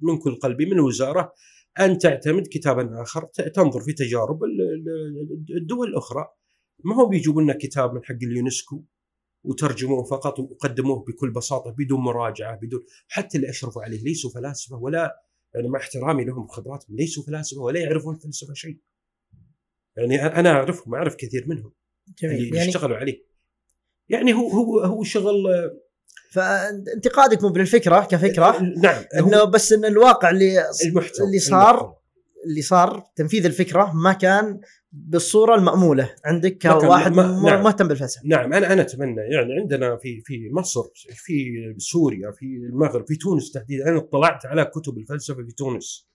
من 0.02 0.18
كل 0.18 0.36
قلبي 0.36 0.66
من 0.66 0.74
الوزاره 0.74 1.34
أن 1.80 1.98
تعتمد 1.98 2.48
كتابا 2.52 3.02
آخر 3.02 3.26
تنظر 3.56 3.82
في 3.82 3.94
تجارب 3.94 4.44
ال- 4.44 4.62
ال- 4.62 5.58
الدول 5.58 5.88
الأخرى. 5.90 6.28
ما 6.84 6.96
هو 6.96 7.06
بيجيبوا 7.06 7.42
لنا 7.42 7.54
كتاب 7.54 7.94
من 7.94 8.04
حق 8.04 8.16
اليونسكو 8.24 8.84
وترجموه 9.44 10.04
فقط 10.04 10.40
وقدموه 10.40 11.04
بكل 11.04 11.32
بساطة 11.32 11.72
بدون 11.72 12.00
مراجعة 12.00 12.60
بدون 12.62 12.84
حتى 13.08 13.38
اللي 13.38 13.50
أشرفوا 13.50 13.84
عليه 13.84 14.04
ليسوا 14.04 14.30
فلاسفة 14.30 14.78
ولا 14.78 15.24
يعني 15.56 15.68
مع 15.70 15.80
احترامي 15.80 16.26
لهم 16.26 16.48
خبراتهم 16.48 16.96
ليسوا 16.96 17.24
فلاسفة 17.24 17.62
ولا 17.62 17.80
يعرفون 17.80 18.16
الفلسفه 18.16 18.54
شيء. 18.54 18.80
يعني 19.98 20.26
أنا 20.26 20.50
أعرفهم 20.50 20.96
أعرف 20.96 21.16
كثير 21.16 21.46
منهم 21.48 21.74
اللي 22.24 22.38
جميل 22.38 22.56
يعني 22.56 22.68
يشتغلوا 22.68 22.98
عليه. 22.98 23.26
يعني 24.10 24.34
هو 24.34 24.48
هو 24.50 24.80
هو 24.80 25.04
شغل 25.04 25.34
فانتقادك 26.34 27.44
مو 27.44 27.50
بالفكرة 27.50 28.00
كفكرة 28.00 28.62
نعم. 28.62 29.04
إنه 29.20 29.44
بس 29.44 29.74
إن 29.74 29.86
الواقع 29.86 30.30
اللي 30.30 30.66
المحتوى 30.86 31.28
اللي 31.28 31.40
صار 31.40 31.70
المحتوى. 31.70 31.96
اللي 32.46 32.62
صار 32.62 33.04
تنفيذ 33.16 33.46
الفكرة 33.46 33.92
ما 33.94 34.14
كان 34.14 34.60
بالصورة 34.92 35.56
المأمولة. 35.56 36.16
عندك 36.26 36.58
كواحد 36.62 37.16
نعم. 37.16 37.64
مهتم 37.64 37.88
بالفلسفة. 37.88 38.22
نعم 38.26 38.54
أنا 38.54 38.74
أنا 38.74 38.82
أتمنى 38.82 39.22
يعني 39.22 39.54
عندنا 39.62 39.98
في 39.98 40.22
في 40.26 40.50
مصر 40.52 40.82
في 41.14 41.34
سوريا 41.78 42.32
في 42.32 42.46
المغرب 42.46 43.08
في 43.08 43.16
تونس 43.16 43.52
تحديدا 43.52 43.90
أنا 43.90 43.98
اطلعت 43.98 44.46
على 44.46 44.66
كتب 44.66 44.98
الفلسفة 44.98 45.44
في 45.44 45.52
تونس 45.52 46.08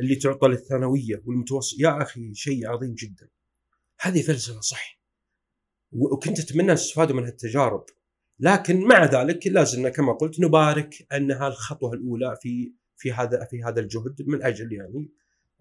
اللي 0.00 0.16
تعطى 0.16 0.48
للثانوية 0.48 1.22
والمتوسط 1.26 1.80
يا 1.80 2.02
أخي 2.02 2.34
شيء 2.34 2.68
عظيم 2.68 2.94
جدا. 2.94 3.28
هذه 4.00 4.22
فلسفة 4.22 4.60
صح. 4.60 5.00
وكنت 5.92 6.38
أتمنى 6.38 6.72
استفادوا 6.72 7.16
من 7.16 7.24
هالتجارب. 7.24 7.84
لكن 8.40 8.88
مع 8.88 9.04
ذلك 9.04 9.46
لازلنا 9.46 9.88
كما 9.88 10.12
قلت 10.12 10.40
نبارك 10.40 11.06
أنها 11.12 11.48
الخطوة 11.48 11.92
الأولى 11.92 12.36
في 12.42 12.72
في 12.96 13.12
هذا 13.12 13.44
في 13.44 13.62
هذا 13.62 13.80
الجهد 13.80 14.22
من 14.26 14.42
أجل 14.42 14.72
يعني 14.72 15.10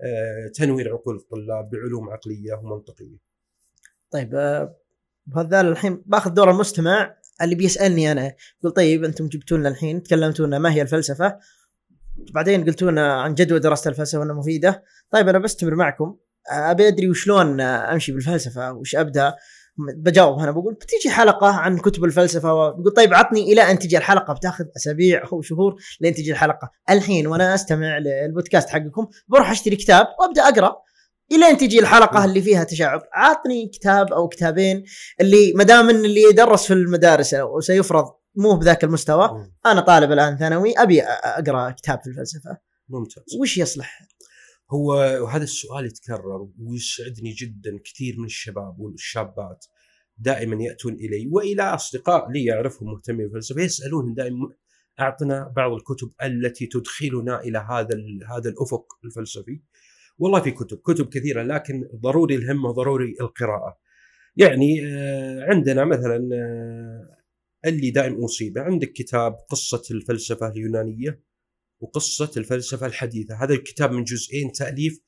آه، 0.02 0.52
تنوير 0.54 0.94
عقول 0.94 1.16
الطلاب 1.16 1.70
بعلوم 1.70 2.10
عقلية 2.10 2.54
ومنطقية. 2.54 3.18
طيب 4.12 4.36
آه، 4.36 4.76
بهذا 5.26 5.62
الحين 5.62 6.04
بأخذ 6.06 6.30
دور 6.30 6.52
المستمع 6.52 7.16
اللي 7.42 7.56
بيسألني 7.56 8.12
أنا. 8.12 8.36
يقول 8.60 8.72
طيب 8.72 9.04
أنتم 9.04 9.28
جبتوا 9.28 9.58
لنا 9.58 9.70
الحين 9.70 10.04
تكلمتوا 10.04 10.48
لنا 10.48 10.60
ما 10.60 10.74
هي 10.74 10.82
الفلسفة؟ 10.82 11.40
بعدين 12.34 12.66
قلتوا 12.66 12.92
لنا 12.92 13.14
عن 13.14 13.34
جدوى 13.34 13.60
دراسة 13.60 13.90
الفلسفة 13.90 14.24
انها 14.24 14.36
مفيدة. 14.36 14.84
طيب 15.12 15.30
أنا 15.30 15.40
بستمر 15.40 15.76
معكم. 15.76 16.18
آه، 16.52 16.72
أبي 16.72 16.88
أدري 16.88 17.10
وشلون 17.10 17.62
أمشي 17.62 18.12
بالفلسفة 18.12 18.74
وش 18.74 18.96
أبدأ؟ 18.96 19.36
بجاوب 19.78 20.40
أنا 20.40 20.52
بقول 20.52 20.74
بتيجي 20.74 21.10
حلقة 21.10 21.48
عن 21.48 21.78
كتب 21.78 22.04
الفلسفة 22.04 22.70
بقول 22.70 22.92
طيب 22.96 23.14
عطني 23.14 23.54
إلى 23.54 23.62
أن 23.62 23.80
تجي 23.80 23.98
الحلقة 23.98 24.34
بتاخذ 24.34 24.66
أسابيع 24.78 25.24
أو 25.32 25.42
شهور 25.42 25.76
لين 26.02 26.14
تجي 26.14 26.32
الحلقة. 26.32 26.72
الحين 26.90 27.28
وأنا 27.28 27.56
أستمع 27.56 27.98
للبودكاست 27.98 28.70
حقكم 28.70 29.08
بروح 29.28 29.52
أشتري 29.52 29.76
كتاب 29.76 30.08
وأبدأ 30.20 30.42
أقرأ 30.42 30.76
الين 31.32 31.58
تجي 31.58 31.80
الحلقة 31.80 32.26
اللي 32.26 32.42
فيها 32.42 32.64
تشعب 32.64 33.02
عطني 33.14 33.68
كتاب 33.68 34.14
أو 34.14 34.28
كتابين 34.28 34.84
اللي 35.22 35.54
ما 35.56 35.64
دام 35.64 35.90
إن 35.90 36.06
اللي 36.06 36.22
يدرس 36.22 36.66
في 36.66 36.74
المدارس 36.74 37.34
وسيفرض 37.34 38.06
مو 38.36 38.56
بذاك 38.56 38.84
المستوى 38.84 39.48
أنا 39.66 39.82
طالب 39.82 40.12
الآن 40.12 40.38
ثانوي 40.38 40.74
أبي 40.78 41.02
اقرا 41.04 41.70
كتاب 41.72 42.00
في 42.04 42.10
الفلسفة. 42.10 42.58
ممتاز. 42.90 43.24
وش 43.42 43.58
يصلح؟ 43.58 44.00
هو 44.70 44.88
وهذا 45.24 45.44
السؤال 45.44 45.86
يتكرر 45.86 46.50
ويسعدني 46.60 47.32
جدا 47.32 47.80
كثير 47.84 48.20
من 48.20 48.26
الشباب 48.26 48.80
والشابات 48.80 49.66
دائما 50.18 50.64
يأتون 50.64 50.94
إلي 50.94 51.28
وإلى 51.32 51.62
أصدقاء 51.62 52.32
لي 52.32 52.54
اعرفهم 52.54 52.90
مهتمين 52.90 53.28
بالفلسفه 53.28 53.62
يسالون 53.62 54.14
دائما 54.14 54.50
أعطنا 55.00 55.54
بعض 55.56 55.72
الكتب 55.72 56.12
التي 56.24 56.66
تدخلنا 56.66 57.42
إلى 57.42 57.58
هذا 57.58 57.96
هذا 58.36 58.50
الأفق 58.50 58.86
الفلسفي. 59.06 59.62
والله 60.18 60.42
في 60.42 60.52
كتب 60.52 60.78
كتب 60.78 61.10
كثيرة 61.10 61.44
لكن 61.44 61.88
ضروري 61.96 62.36
المهم 62.36 62.72
ضروري 62.72 63.16
القراءة. 63.22 63.78
يعني 64.38 64.86
آه، 64.86 65.46
عندنا 65.50 65.86
مثلا 65.86 66.30
آه، 66.34 67.18
اللي 67.66 67.92
دائم 67.92 68.24
أوصي 68.24 68.49
به 68.49 68.62
عندك 68.62 68.92
كتاب 68.92 69.38
قصة 69.50 69.84
الفلسفة 69.92 70.48
اليونانية 70.48 71.20
وقصة 71.80 72.32
الفلسفة 72.38 72.86
الحديثة. 72.86 73.44
هذا 73.44 73.54
الكتاب 73.54 73.92
من 73.92 74.04
جزئين 74.04 74.52
تأليف 74.52 75.00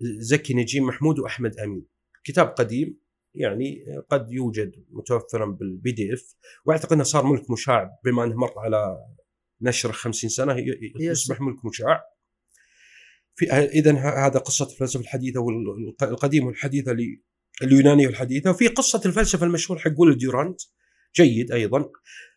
زكي 0.00 0.54
نجيب 0.54 0.86
محمود 0.86 1.18
وأحمد 1.18 1.58
أمين. 1.58 1.86
كتاب 2.24 2.46
قديم 2.46 3.00
يعني 3.34 3.84
قد 4.10 4.32
يوجد 4.32 4.72
متوفرا 4.90 5.46
بال 5.46 5.92
PDF 5.92 6.34
وأعتقد 6.64 6.92
أنه 6.92 7.02
صار 7.02 7.26
ملك 7.26 7.50
مشاع 7.50 7.90
بما 8.04 8.24
أنه 8.24 8.36
مر 8.36 8.58
على 8.58 8.96
نشر 9.60 9.92
50 9.92 10.30
سنة 10.30 10.56
يصبح 11.00 11.40
ملك 11.40 11.64
مشاع. 11.64 12.04
في 13.34 13.52
اذا 13.52 13.92
هذا 14.26 14.38
قصة 14.38 14.66
الفلسفة 14.72 15.00
الحديثة 15.00 15.40
والقديمه 15.40 16.46
والحديثة 16.46 16.96
اليونانية 17.62 18.06
والحديثة. 18.06 18.50
وفي 18.50 18.68
قصة 18.68 19.00
الفلسفة 19.06 19.46
المشهور 19.46 19.78
حق 19.78 20.00
ويل 20.00 20.16
ديورانت 20.16 20.60
جيد 21.16 21.52
أيضا. 21.52 21.90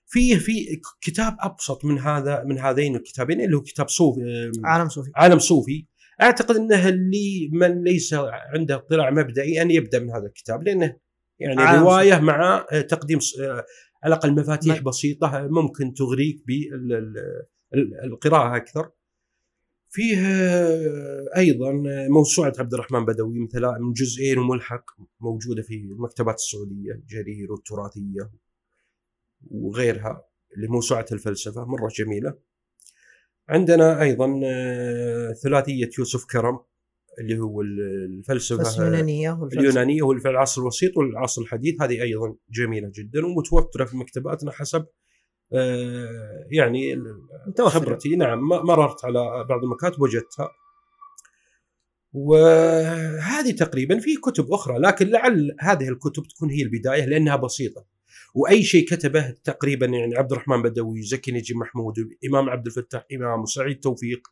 فيه 0.10 0.38
في 0.38 0.82
كتاب 1.01 1.38
أبسط 1.39 1.86
من 1.86 2.00
هذا 2.00 2.44
من 2.44 2.60
هذين 2.60 2.96
الكتابين 2.96 3.42
اللي 3.42 3.58
هو 3.58 3.62
كتاب 3.62 3.89
صوفي 3.89 4.51
عالم 4.63 4.89
صوفي 4.89 5.12
عالم 5.16 5.39
صوفي 5.39 5.86
أعتقد 6.22 6.56
إنه 6.56 6.89
اللي 6.89 7.50
من 7.54 7.84
ليس 7.84 8.13
عنده 8.54 8.75
اطلاع 8.75 9.10
مبدئي 9.10 9.62
أن 9.62 9.72
يبدأ 9.72 10.00
من 10.00 10.12
هذا 10.12 10.25
الكتاب 10.25 10.63
لأنه 10.63 10.96
يعني 11.39 11.80
روايه 11.80 12.13
صوفي. 12.13 12.25
مع 12.25 12.66
تقديم 12.89 13.20
على 14.04 14.13
الأقل 14.13 14.32
مفاتيح 14.32 14.82
بسيطة 14.82 15.48
ممكن 15.48 15.94
تغريك 15.94 16.44
بالقراءه 17.72 18.56
أكثر. 18.56 18.89
فيه 19.89 20.18
أيضا 21.38 21.72
موسوعه 22.10 22.54
عبد 22.60 22.74
الرحمن 22.74 23.06
بدوي 23.06 23.39
مثل 23.39 23.62
من 23.62 23.94
جزئين 23.94 24.38
وملحق 24.38 24.86
موجودة 25.20 25.62
في 25.62 25.75
المكتبات 25.75 26.36
السعودية 26.36 27.04
جرير 27.10 27.51
والتراثية 27.51 28.32
وغيرها 29.51 30.24
لموسوعة 30.58 31.05
الفلسفة 31.12 31.65
مرة 31.65 31.89
جميلة. 31.96 32.34
عندنا 33.50 34.01
أيضا 34.01 34.41
آه، 34.43 35.34
ثلاثية 35.34 35.89
يوسف 36.00 36.25
كرم 36.25 36.60
اللي 37.19 37.39
هو 37.39 37.62
الفلسفة 37.62 38.77
اليونانيه 38.77 39.31
والفلسفة. 39.31 39.62
اليونانية 39.62 40.03
والعصر 40.03 40.29
العصر 40.29 40.62
الوسيط 40.62 40.98
والعصر 40.98 41.41
الحديث 41.41 41.81
هذه 41.81 42.01
أيضا 42.01 42.36
جميلة 42.50 42.91
جدا 42.96 43.25
ومتوفرة 43.25 43.86
في 43.86 43.98
مكتباتنا 43.98 44.51
حسب 44.51 44.86
آه، 45.53 46.46
يعني 46.51 47.03
خبرتي 47.60 48.15
نعم 48.15 48.39
مررت 48.39 49.05
على 49.05 49.46
بعض 49.50 49.63
المكاتب 49.63 50.01
وجدتها 50.01 50.50
وهذه 52.13 53.51
تقريبا 53.51 54.00
في 54.00 54.15
كتب 54.15 54.51
أخرى 54.51 54.77
لكن 54.79 55.08
لعل 55.08 55.55
هذه 55.60 55.89
الكتب 55.89 56.24
تكون 56.24 56.50
هي 56.50 56.62
البداية 56.62 57.05
لأنها 57.05 57.36
بسيطة 57.36 57.86
وأي 58.33 58.63
شيء 58.63 58.88
كتبه 58.88 59.29
تقريبا 59.43 59.86
يعني 59.86 60.15
عبد 60.15 60.31
الرحمن 60.31 60.62
بدوي 60.62 61.01
زكي 61.01 61.31
نجي 61.31 61.53
محمود 61.53 61.95
إمام 62.29 62.50
عبد 62.50 62.65
الفتاح 62.65 63.05
إمام 63.13 63.41
وسعيد 63.41 63.79
توفيق 63.79 64.27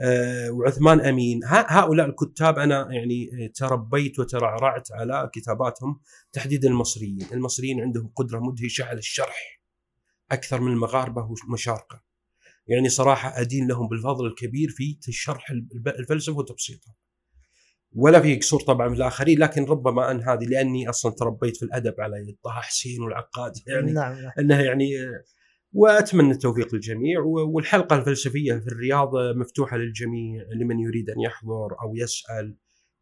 آه 0.00 0.50
وعثمان 0.50 1.00
أمين 1.00 1.40
هؤلاء 1.46 2.06
الكتاب 2.08 2.58
أنا 2.58 2.88
يعني 2.92 3.48
تربيت 3.54 4.18
وترعرعت 4.18 4.92
على 4.92 5.30
كتاباتهم 5.32 6.00
تحديدا 6.32 6.68
المصريين، 6.68 7.26
المصريين 7.32 7.80
عندهم 7.80 8.12
قدرة 8.16 8.40
مدهشة 8.40 8.84
على 8.84 8.98
الشرح 8.98 9.60
أكثر 10.32 10.60
من 10.60 10.72
المغاربة 10.72 11.22
والمشارقه. 11.22 12.02
يعني 12.66 12.88
صراحة 12.88 13.40
أدين 13.40 13.68
لهم 13.68 13.88
بالفضل 13.88 14.26
الكبير 14.26 14.68
في 14.68 14.98
شرح 15.12 15.50
الفلسفة 15.98 16.36
وتبسيطها. 16.36 16.94
ولا 17.94 18.20
في 18.20 18.36
قصور 18.36 18.60
طبعا 18.60 18.88
في 18.88 18.94
الآخرين 18.94 19.38
لكن 19.38 19.64
ربما 19.64 20.10
أن 20.10 20.22
هذه 20.22 20.44
لأني 20.44 20.88
أصلا 20.88 21.12
تربيت 21.12 21.56
في 21.56 21.62
الأدب 21.62 21.94
على 21.98 22.16
يد 22.16 22.36
طه 22.44 22.50
حسين 22.50 23.02
والعقاد 23.02 23.52
يعني 23.66 23.92
نعم, 23.92 24.12
نعم. 24.12 24.32
إنها 24.38 24.62
يعني 24.62 24.90
وأتمنى 25.72 26.30
التوفيق 26.30 26.74
للجميع 26.74 27.20
والحلقة 27.20 27.96
الفلسفية 27.96 28.52
في 28.52 28.66
الرياض 28.66 29.10
مفتوحة 29.36 29.76
للجميع 29.76 30.44
لمن 30.60 30.80
يريد 30.80 31.10
أن 31.10 31.20
يحضر 31.20 31.76
أو 31.82 31.94
يسأل 31.94 32.56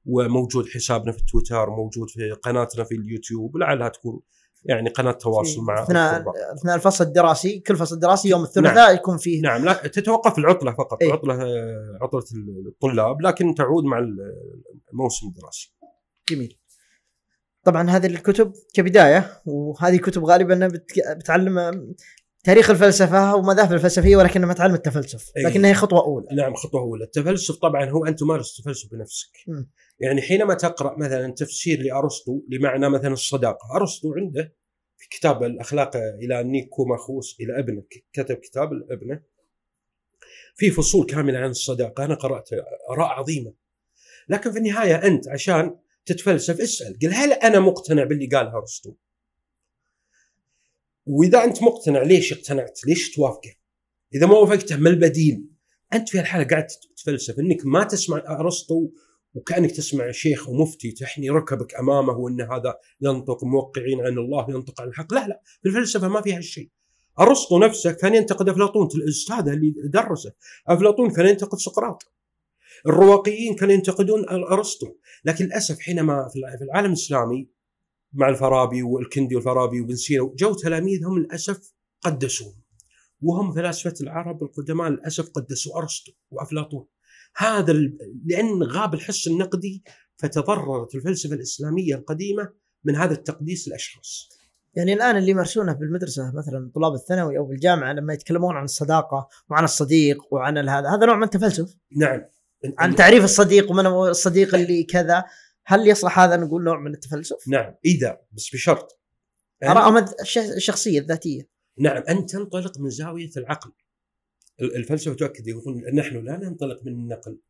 وموجود 0.04 0.68
حسابنا 0.68 1.12
في 1.12 1.24
تويتر 1.24 1.70
وموجود 1.70 2.10
في 2.10 2.30
قناتنا 2.30 2.84
في 2.84 2.94
اليوتيوب 2.94 3.56
لعلها 3.56 3.88
تكون 3.88 4.20
يعني 4.64 4.90
قناة 4.90 5.12
تواصل 5.12 5.60
مع 5.62 5.82
اثناء 5.82 6.24
اثناء 6.54 6.76
الفصل 6.76 7.04
الدراسي 7.04 7.60
كل 7.60 7.76
فصل 7.76 7.98
دراسي 7.98 8.28
يوم 8.28 8.42
الثلاثاء 8.42 8.86
نعم. 8.86 8.94
يكون 8.94 9.16
فيه. 9.16 9.42
نعم 9.42 9.64
لا 9.64 9.72
تتوقف 9.72 10.38
العطلة 10.38 10.72
فقط 10.72 11.02
إيه؟ 11.02 11.12
عطلة 11.12 11.34
عطلة 12.02 12.24
الطلاب 12.68 13.22
لكن 13.22 13.54
تعود 13.54 13.84
مع 13.84 13.98
الموسم 14.92 15.26
الدراسي. 15.26 15.74
جميل. 16.28 16.58
طبعا 17.64 17.90
هذه 17.90 18.06
الكتب 18.06 18.52
كبداية 18.74 19.42
وهذه 19.46 19.96
كتب 19.96 20.24
غالبا 20.24 20.68
بتعلم 21.16 21.58
تاريخ 22.44 22.70
الفلسفة 22.70 23.36
ومذاهب 23.36 23.72
الفلسفية 23.72 24.16
ولكنها 24.16 24.46
ما 24.46 24.54
تعلم 24.54 24.74
التفلسف 24.74 25.32
أيه. 25.36 25.46
لكنها 25.46 25.70
هي 25.70 25.74
خطوة 25.74 26.04
أولى 26.04 26.26
نعم 26.32 26.54
خطوة 26.54 26.80
أولى 26.80 27.04
التفلسف 27.04 27.56
طبعا 27.56 27.90
هو 27.90 28.04
ان 28.04 28.16
تمارس 28.16 28.58
التفلسف 28.58 28.90
بنفسك 28.92 29.30
م. 29.46 29.64
يعني 30.00 30.22
حينما 30.22 30.54
تقرأ 30.54 30.98
مثلا 30.98 31.32
تفسير 31.32 31.82
لأرسطو 31.82 32.42
لمعنى 32.48 32.88
مثلا 32.88 33.12
الصداقة 33.12 33.76
أرسطو 33.76 34.14
عنده 34.14 34.54
في 34.96 35.08
كتاب 35.08 35.42
الأخلاق 35.42 35.96
إلى 35.96 36.42
نيكوماخوس 36.42 37.36
إلى 37.40 37.58
ابنه 37.58 37.82
كتب 38.12 38.36
كتاب 38.36 38.72
لابنه 38.72 39.20
في 40.54 40.70
فصول 40.70 41.06
كاملة 41.06 41.38
عن 41.38 41.50
الصداقة 41.50 42.04
أنا 42.04 42.14
قرأت 42.14 42.48
آراء 42.90 43.08
عظيمة 43.08 43.54
لكن 44.28 44.52
في 44.52 44.58
النهاية 44.58 44.94
أنت 44.94 45.28
عشان 45.28 45.76
تتفلسف 46.06 46.60
اسأل 46.60 46.98
قل 47.02 47.14
هل 47.14 47.32
أنا 47.32 47.60
مقتنع 47.60 48.04
باللي 48.04 48.26
قالها 48.26 48.56
أرسطو؟ 48.56 48.94
وإذا 51.06 51.44
أنت 51.44 51.62
مقتنع 51.62 52.02
ليش 52.02 52.32
اقتنعت؟ 52.32 52.80
ليش 52.86 53.14
توافقه؟ 53.14 53.54
إذا 54.14 54.26
ما 54.26 54.38
وافقته 54.38 54.76
ما 54.76 54.90
البديل؟ 54.90 55.48
أنت 55.92 56.08
في 56.08 56.20
الحاله 56.20 56.44
قاعد 56.44 56.66
تتفلسف 56.66 57.38
إنك 57.38 57.66
ما 57.66 57.84
تسمع 57.84 58.24
أرسطو 58.28 58.90
وكأنك 59.34 59.70
تسمع 59.70 60.10
شيخ 60.10 60.48
ومفتي 60.48 60.92
تحني 60.92 61.30
ركبك 61.30 61.74
أمامه 61.74 62.12
وإن 62.12 62.40
هذا 62.40 62.78
ينطق 63.00 63.44
موقعين 63.44 64.00
عن 64.00 64.18
الله 64.18 64.50
ينطق 64.50 64.80
عن 64.80 64.88
الحق، 64.88 65.14
لا 65.14 65.28
لا 65.28 65.42
في 65.62 65.68
الفلسفة 65.68 66.08
ما 66.08 66.20
فيها 66.20 66.36
هالشيء. 66.36 66.70
أرسطو 67.20 67.58
نفسه 67.58 67.92
كان 67.92 68.14
ينتقد 68.14 68.48
أفلاطون 68.48 68.88
الأستاذ 68.94 69.48
اللي 69.48 69.74
درسه، 69.84 70.32
أفلاطون 70.68 71.10
كان 71.10 71.26
ينتقد 71.26 71.58
سقراط. 71.58 72.02
الرواقيين 72.86 73.54
كانوا 73.54 73.74
ينتقدون 73.74 74.28
أرسطو، 74.28 74.86
لكن 75.24 75.44
للأسف 75.44 75.78
حينما 75.80 76.28
في 76.32 76.64
العالم 76.64 76.88
الإسلامي 76.88 77.48
مع 78.12 78.28
الفارابي 78.28 78.82
والكندي 78.82 79.34
والفارابي 79.34 79.80
وابن 79.80 79.96
سينا 79.96 80.32
جو 80.36 80.54
تلاميذهم 80.54 81.18
للأسف 81.18 81.74
قدسوهم 82.02 82.62
وهم 83.22 83.52
فلاسفة 83.52 83.94
العرب 84.00 84.42
القدماء 84.42 84.88
للأسف 84.88 85.28
قدسوا 85.28 85.78
أرسطو 85.78 86.12
وأفلاطون 86.30 86.86
هذا 87.36 87.72
لأن 88.26 88.62
غاب 88.62 88.94
الحس 88.94 89.26
النقدي 89.26 89.84
فتضررت 90.16 90.94
الفلسفة 90.94 91.34
الإسلامية 91.34 91.94
القديمة 91.94 92.52
من 92.84 92.96
هذا 92.96 93.12
التقديس 93.12 93.68
الاشخاص. 93.68 94.28
يعني 94.74 94.92
الآن 94.92 95.16
اللي 95.16 95.30
يمارسونه 95.30 95.72
بالمدرسة 95.72 96.32
مثلا 96.34 96.70
طلاب 96.74 96.94
الثانوي 96.94 97.38
أو 97.38 97.44
بالجامعة 97.44 97.92
لما 97.92 98.12
يتكلمون 98.14 98.56
عن 98.56 98.64
الصداقة 98.64 99.28
وعن 99.50 99.64
الصديق 99.64 100.34
وعن 100.34 100.58
هذا 100.58 100.88
هذا 100.88 101.06
نوع 101.06 101.16
من 101.16 101.22
التفلسف. 101.22 101.76
نعم. 101.96 102.20
عن 102.78 102.94
تعريف 102.94 103.24
الصديق 103.24 103.70
ومن 103.70 103.86
هو 103.86 104.08
الصديق 104.08 104.54
اللي 104.54 104.84
كذا 104.84 105.24
هل 105.64 105.88
يصلح 105.88 106.18
هذا 106.18 106.36
نقول 106.36 106.64
نوع 106.64 106.80
من 106.80 106.94
التفلسف؟ 106.94 107.48
نعم 107.48 107.74
إذا 107.84 108.20
بس 108.32 108.54
بشرط. 108.54 109.00
ارائهم 109.64 110.04
الشخصيه 110.56 111.00
الذاتيه 111.00 111.48
نعم 111.78 112.02
ان 112.08 112.26
تنطلق 112.26 112.80
من 112.80 112.90
زاوية 112.90 113.30
العقل. 113.36 113.72
الفلسفة 114.60 115.14
تؤكد 115.14 115.46
يقول 115.46 115.94
نحن 115.94 116.24
لا 116.24 116.36
ننطلق 116.36 116.82
من 116.84 116.92
النقل 116.92 117.40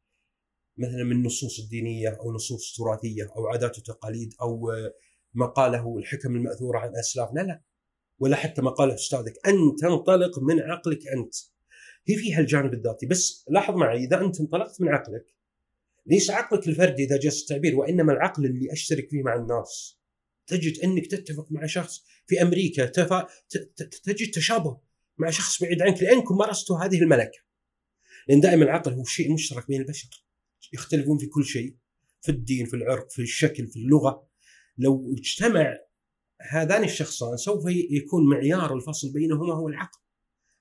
مثلا 0.76 1.04
من 1.04 1.12
النصوص 1.12 1.60
الدينيه 1.60 2.08
أو 2.08 2.32
نصوص 2.32 2.76
تراثية 2.76 3.28
أو 3.36 3.46
عادات 3.46 3.78
وتقاليد 3.78 4.34
أو 4.40 4.72
ما 5.34 5.46
قاله 5.46 5.98
الحكم 5.98 6.36
المأثورة 6.36 6.78
عن 6.78 6.96
اسلافنا 6.96 7.40
لا 7.40 7.62
ولا 8.18 8.36
حتى 8.36 8.62
ما 8.62 8.70
قاله 8.70 8.94
أستاذك. 8.94 9.32
ان 9.46 9.76
تنطلق 9.80 10.38
من 10.38 10.60
عقلك 10.60 11.08
أنت. 11.08 11.34
هي 12.08 12.16
فيها 12.16 12.40
الجانب 12.40 12.74
الذاتي. 12.74 13.06
بس 13.06 13.44
لاحظ 13.50 13.74
معي 13.74 14.04
إذا 14.04 14.20
أنت 14.20 14.40
انطلقت 14.40 14.80
من 14.80 14.88
عقلك 14.88 15.24
ليس 16.06 16.30
عقلك 16.30 16.68
الفردي 16.68 17.04
إذا 17.04 17.18
جاز 17.18 17.40
التعبير؟ 17.40 17.76
وإنما 17.76 18.12
العقل 18.12 18.44
اللي 18.44 18.72
أشترك 18.72 19.08
فيه 19.10 19.22
مع 19.22 19.34
الناس. 19.34 19.98
تجد 20.46 20.78
إنك 20.78 21.06
تتفق 21.06 21.46
مع 21.50 21.66
شخص 21.66 22.04
في 22.26 22.42
أمريكا 22.42 22.86
تفا... 22.86 23.26
تجد 24.04 24.30
تشابه 24.30 24.80
مع 25.18 25.30
شخص 25.30 25.62
بعيد 25.62 25.82
عنك 25.82 26.02
لأنكم 26.02 26.36
مارستوا 26.36 26.78
هذه 26.78 26.98
الملكة. 26.98 27.38
لأن 28.28 28.40
دائما 28.40 28.64
العقل 28.64 28.92
هو 28.92 29.04
شيء 29.04 29.32
مشترك 29.32 29.68
بين 29.68 29.80
البشر. 29.80 30.26
يختلفون 30.72 31.18
في 31.18 31.26
كل 31.26 31.44
شيء 31.44 31.76
في 32.20 32.28
الدين 32.28 32.66
في 32.66 32.76
العرق 32.76 33.10
في 33.10 33.22
الشكل 33.22 33.66
في 33.66 33.76
اللغة. 33.76 34.28
لو 34.78 35.14
اجتمع 35.18 35.78
هذان 36.40 36.84
الشخصان 36.84 37.36
سوف 37.36 37.64
يكون 37.90 38.28
معيار 38.30 38.74
الفصل 38.74 39.12
بينهما 39.12 39.54
هو 39.54 39.68
العقل. 39.68 40.00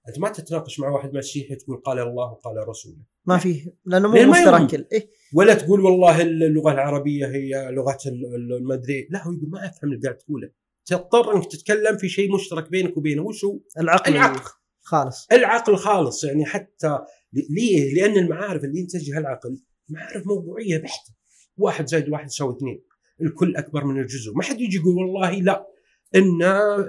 أنت 0.08 0.20
ما 0.20 0.30
تتناقش 0.30 0.80
مع 0.80 0.90
واحد 0.90 1.14
مسيحي 1.14 1.56
تقول 1.56 1.78
قال 1.78 2.00
الله 2.00 2.32
وقال 2.32 2.68
رسوله. 2.68 3.04
ما 3.26 3.38
فيه 3.38 3.76
لأنه 3.86 4.08
مو. 4.08 4.32
مشترك. 4.32 4.88
إيه؟ 4.94 5.10
ولا 5.34 5.54
تقول 5.54 5.82
والله 5.82 6.22
اللغة 6.22 6.72
العربية 6.72 7.28
هي 7.28 7.72
لغة 7.72 7.98
ال- 8.06 8.36
ال- 8.36 8.54
المدري 8.58 9.08
لا 9.10 9.24
هو 9.28 9.32
يقول 9.32 9.50
ما 9.50 9.66
أفهم 9.66 9.92
اللي 9.92 10.02
قاعد 10.04 10.18
تقوله. 10.18 10.50
تضطر 10.86 11.36
إنك 11.36 11.52
تتكلم 11.52 11.98
في 11.98 12.10
شيء 12.10 12.36
مشترك 12.36 12.70
بينك 12.70 12.98
وبينه. 12.98 13.22
وش 13.22 13.46
هو؟ 13.46 13.60
العقل. 13.80 14.12
العقل. 14.14 14.50
خالص. 14.82 15.28
العقل 15.32 15.76
خالص. 15.76 16.24
يعني 16.24 16.46
حتى 16.46 17.00
ليه؟ 17.34 17.94
لأن 17.96 18.18
المعارف 18.18 18.64
اللي 18.64 18.80
ينتجها 18.80 19.20
العقل 19.20 19.62
معارف 19.90 20.28
موضوعية 20.28 20.78
بحتة. 20.78 21.14
واحد 21.58 21.88
زائد 21.88 22.10
واحد 22.10 22.26
يساوي 22.26 22.58
اثنين. 22.58 22.84
الكل 23.22 23.56
أكبر 23.56 23.86
من 23.86 24.00
الجزء. 24.02 24.34
ما 24.36 24.44
حد 24.44 24.62
يجي 24.62 24.78
يقول 24.78 24.96
والله 24.96 25.32
لا. 25.32 25.68
ان 26.16 26.40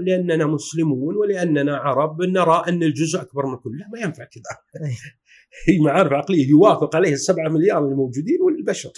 لأننا 0.00 0.46
مسلمون 0.46 1.16
ولأننا 1.16 1.76
عرب 1.76 2.22
نرى 2.22 2.64
أن 2.68 2.82
الجزء 2.82 3.20
أكبر 3.20 3.46
من 3.46 3.54
الكل 3.54 3.78
لا 3.78 3.88
ما 3.88 4.00
ينفع 4.00 4.24
كذا. 4.24 4.42
هي 5.68 5.78
معارف 5.78 6.12
عقلية. 6.12 6.48
يوافق 6.48 6.96
عليها 6.96 7.12
السبعة 7.12 7.48
مليار 7.48 7.88
الموجودين 7.88 8.42
والبشر. 8.42 8.92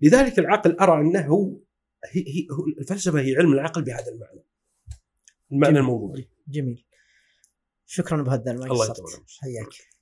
لذلك 0.00 0.38
العقل 0.38 0.76
أرى 0.76 1.00
أنه 1.00 1.26
هو 1.26 1.60
هي 2.12 2.20
هي 2.20 2.46
الفلسفة 2.78 3.20
هي 3.20 3.36
علم 3.36 3.52
العقل 3.52 3.82
بهذا 3.82 4.06
المعنى. 4.12 4.44
المعنى 5.52 5.72
جميل. 5.74 5.84
الموضوعي. 5.84 6.28
جميل. 6.48 6.84
شكرا 7.86 8.34
هدان 8.34 8.58
ما 8.58 8.64
الله 8.64 8.84
يطول. 8.84 9.10
حياك. 9.40 9.99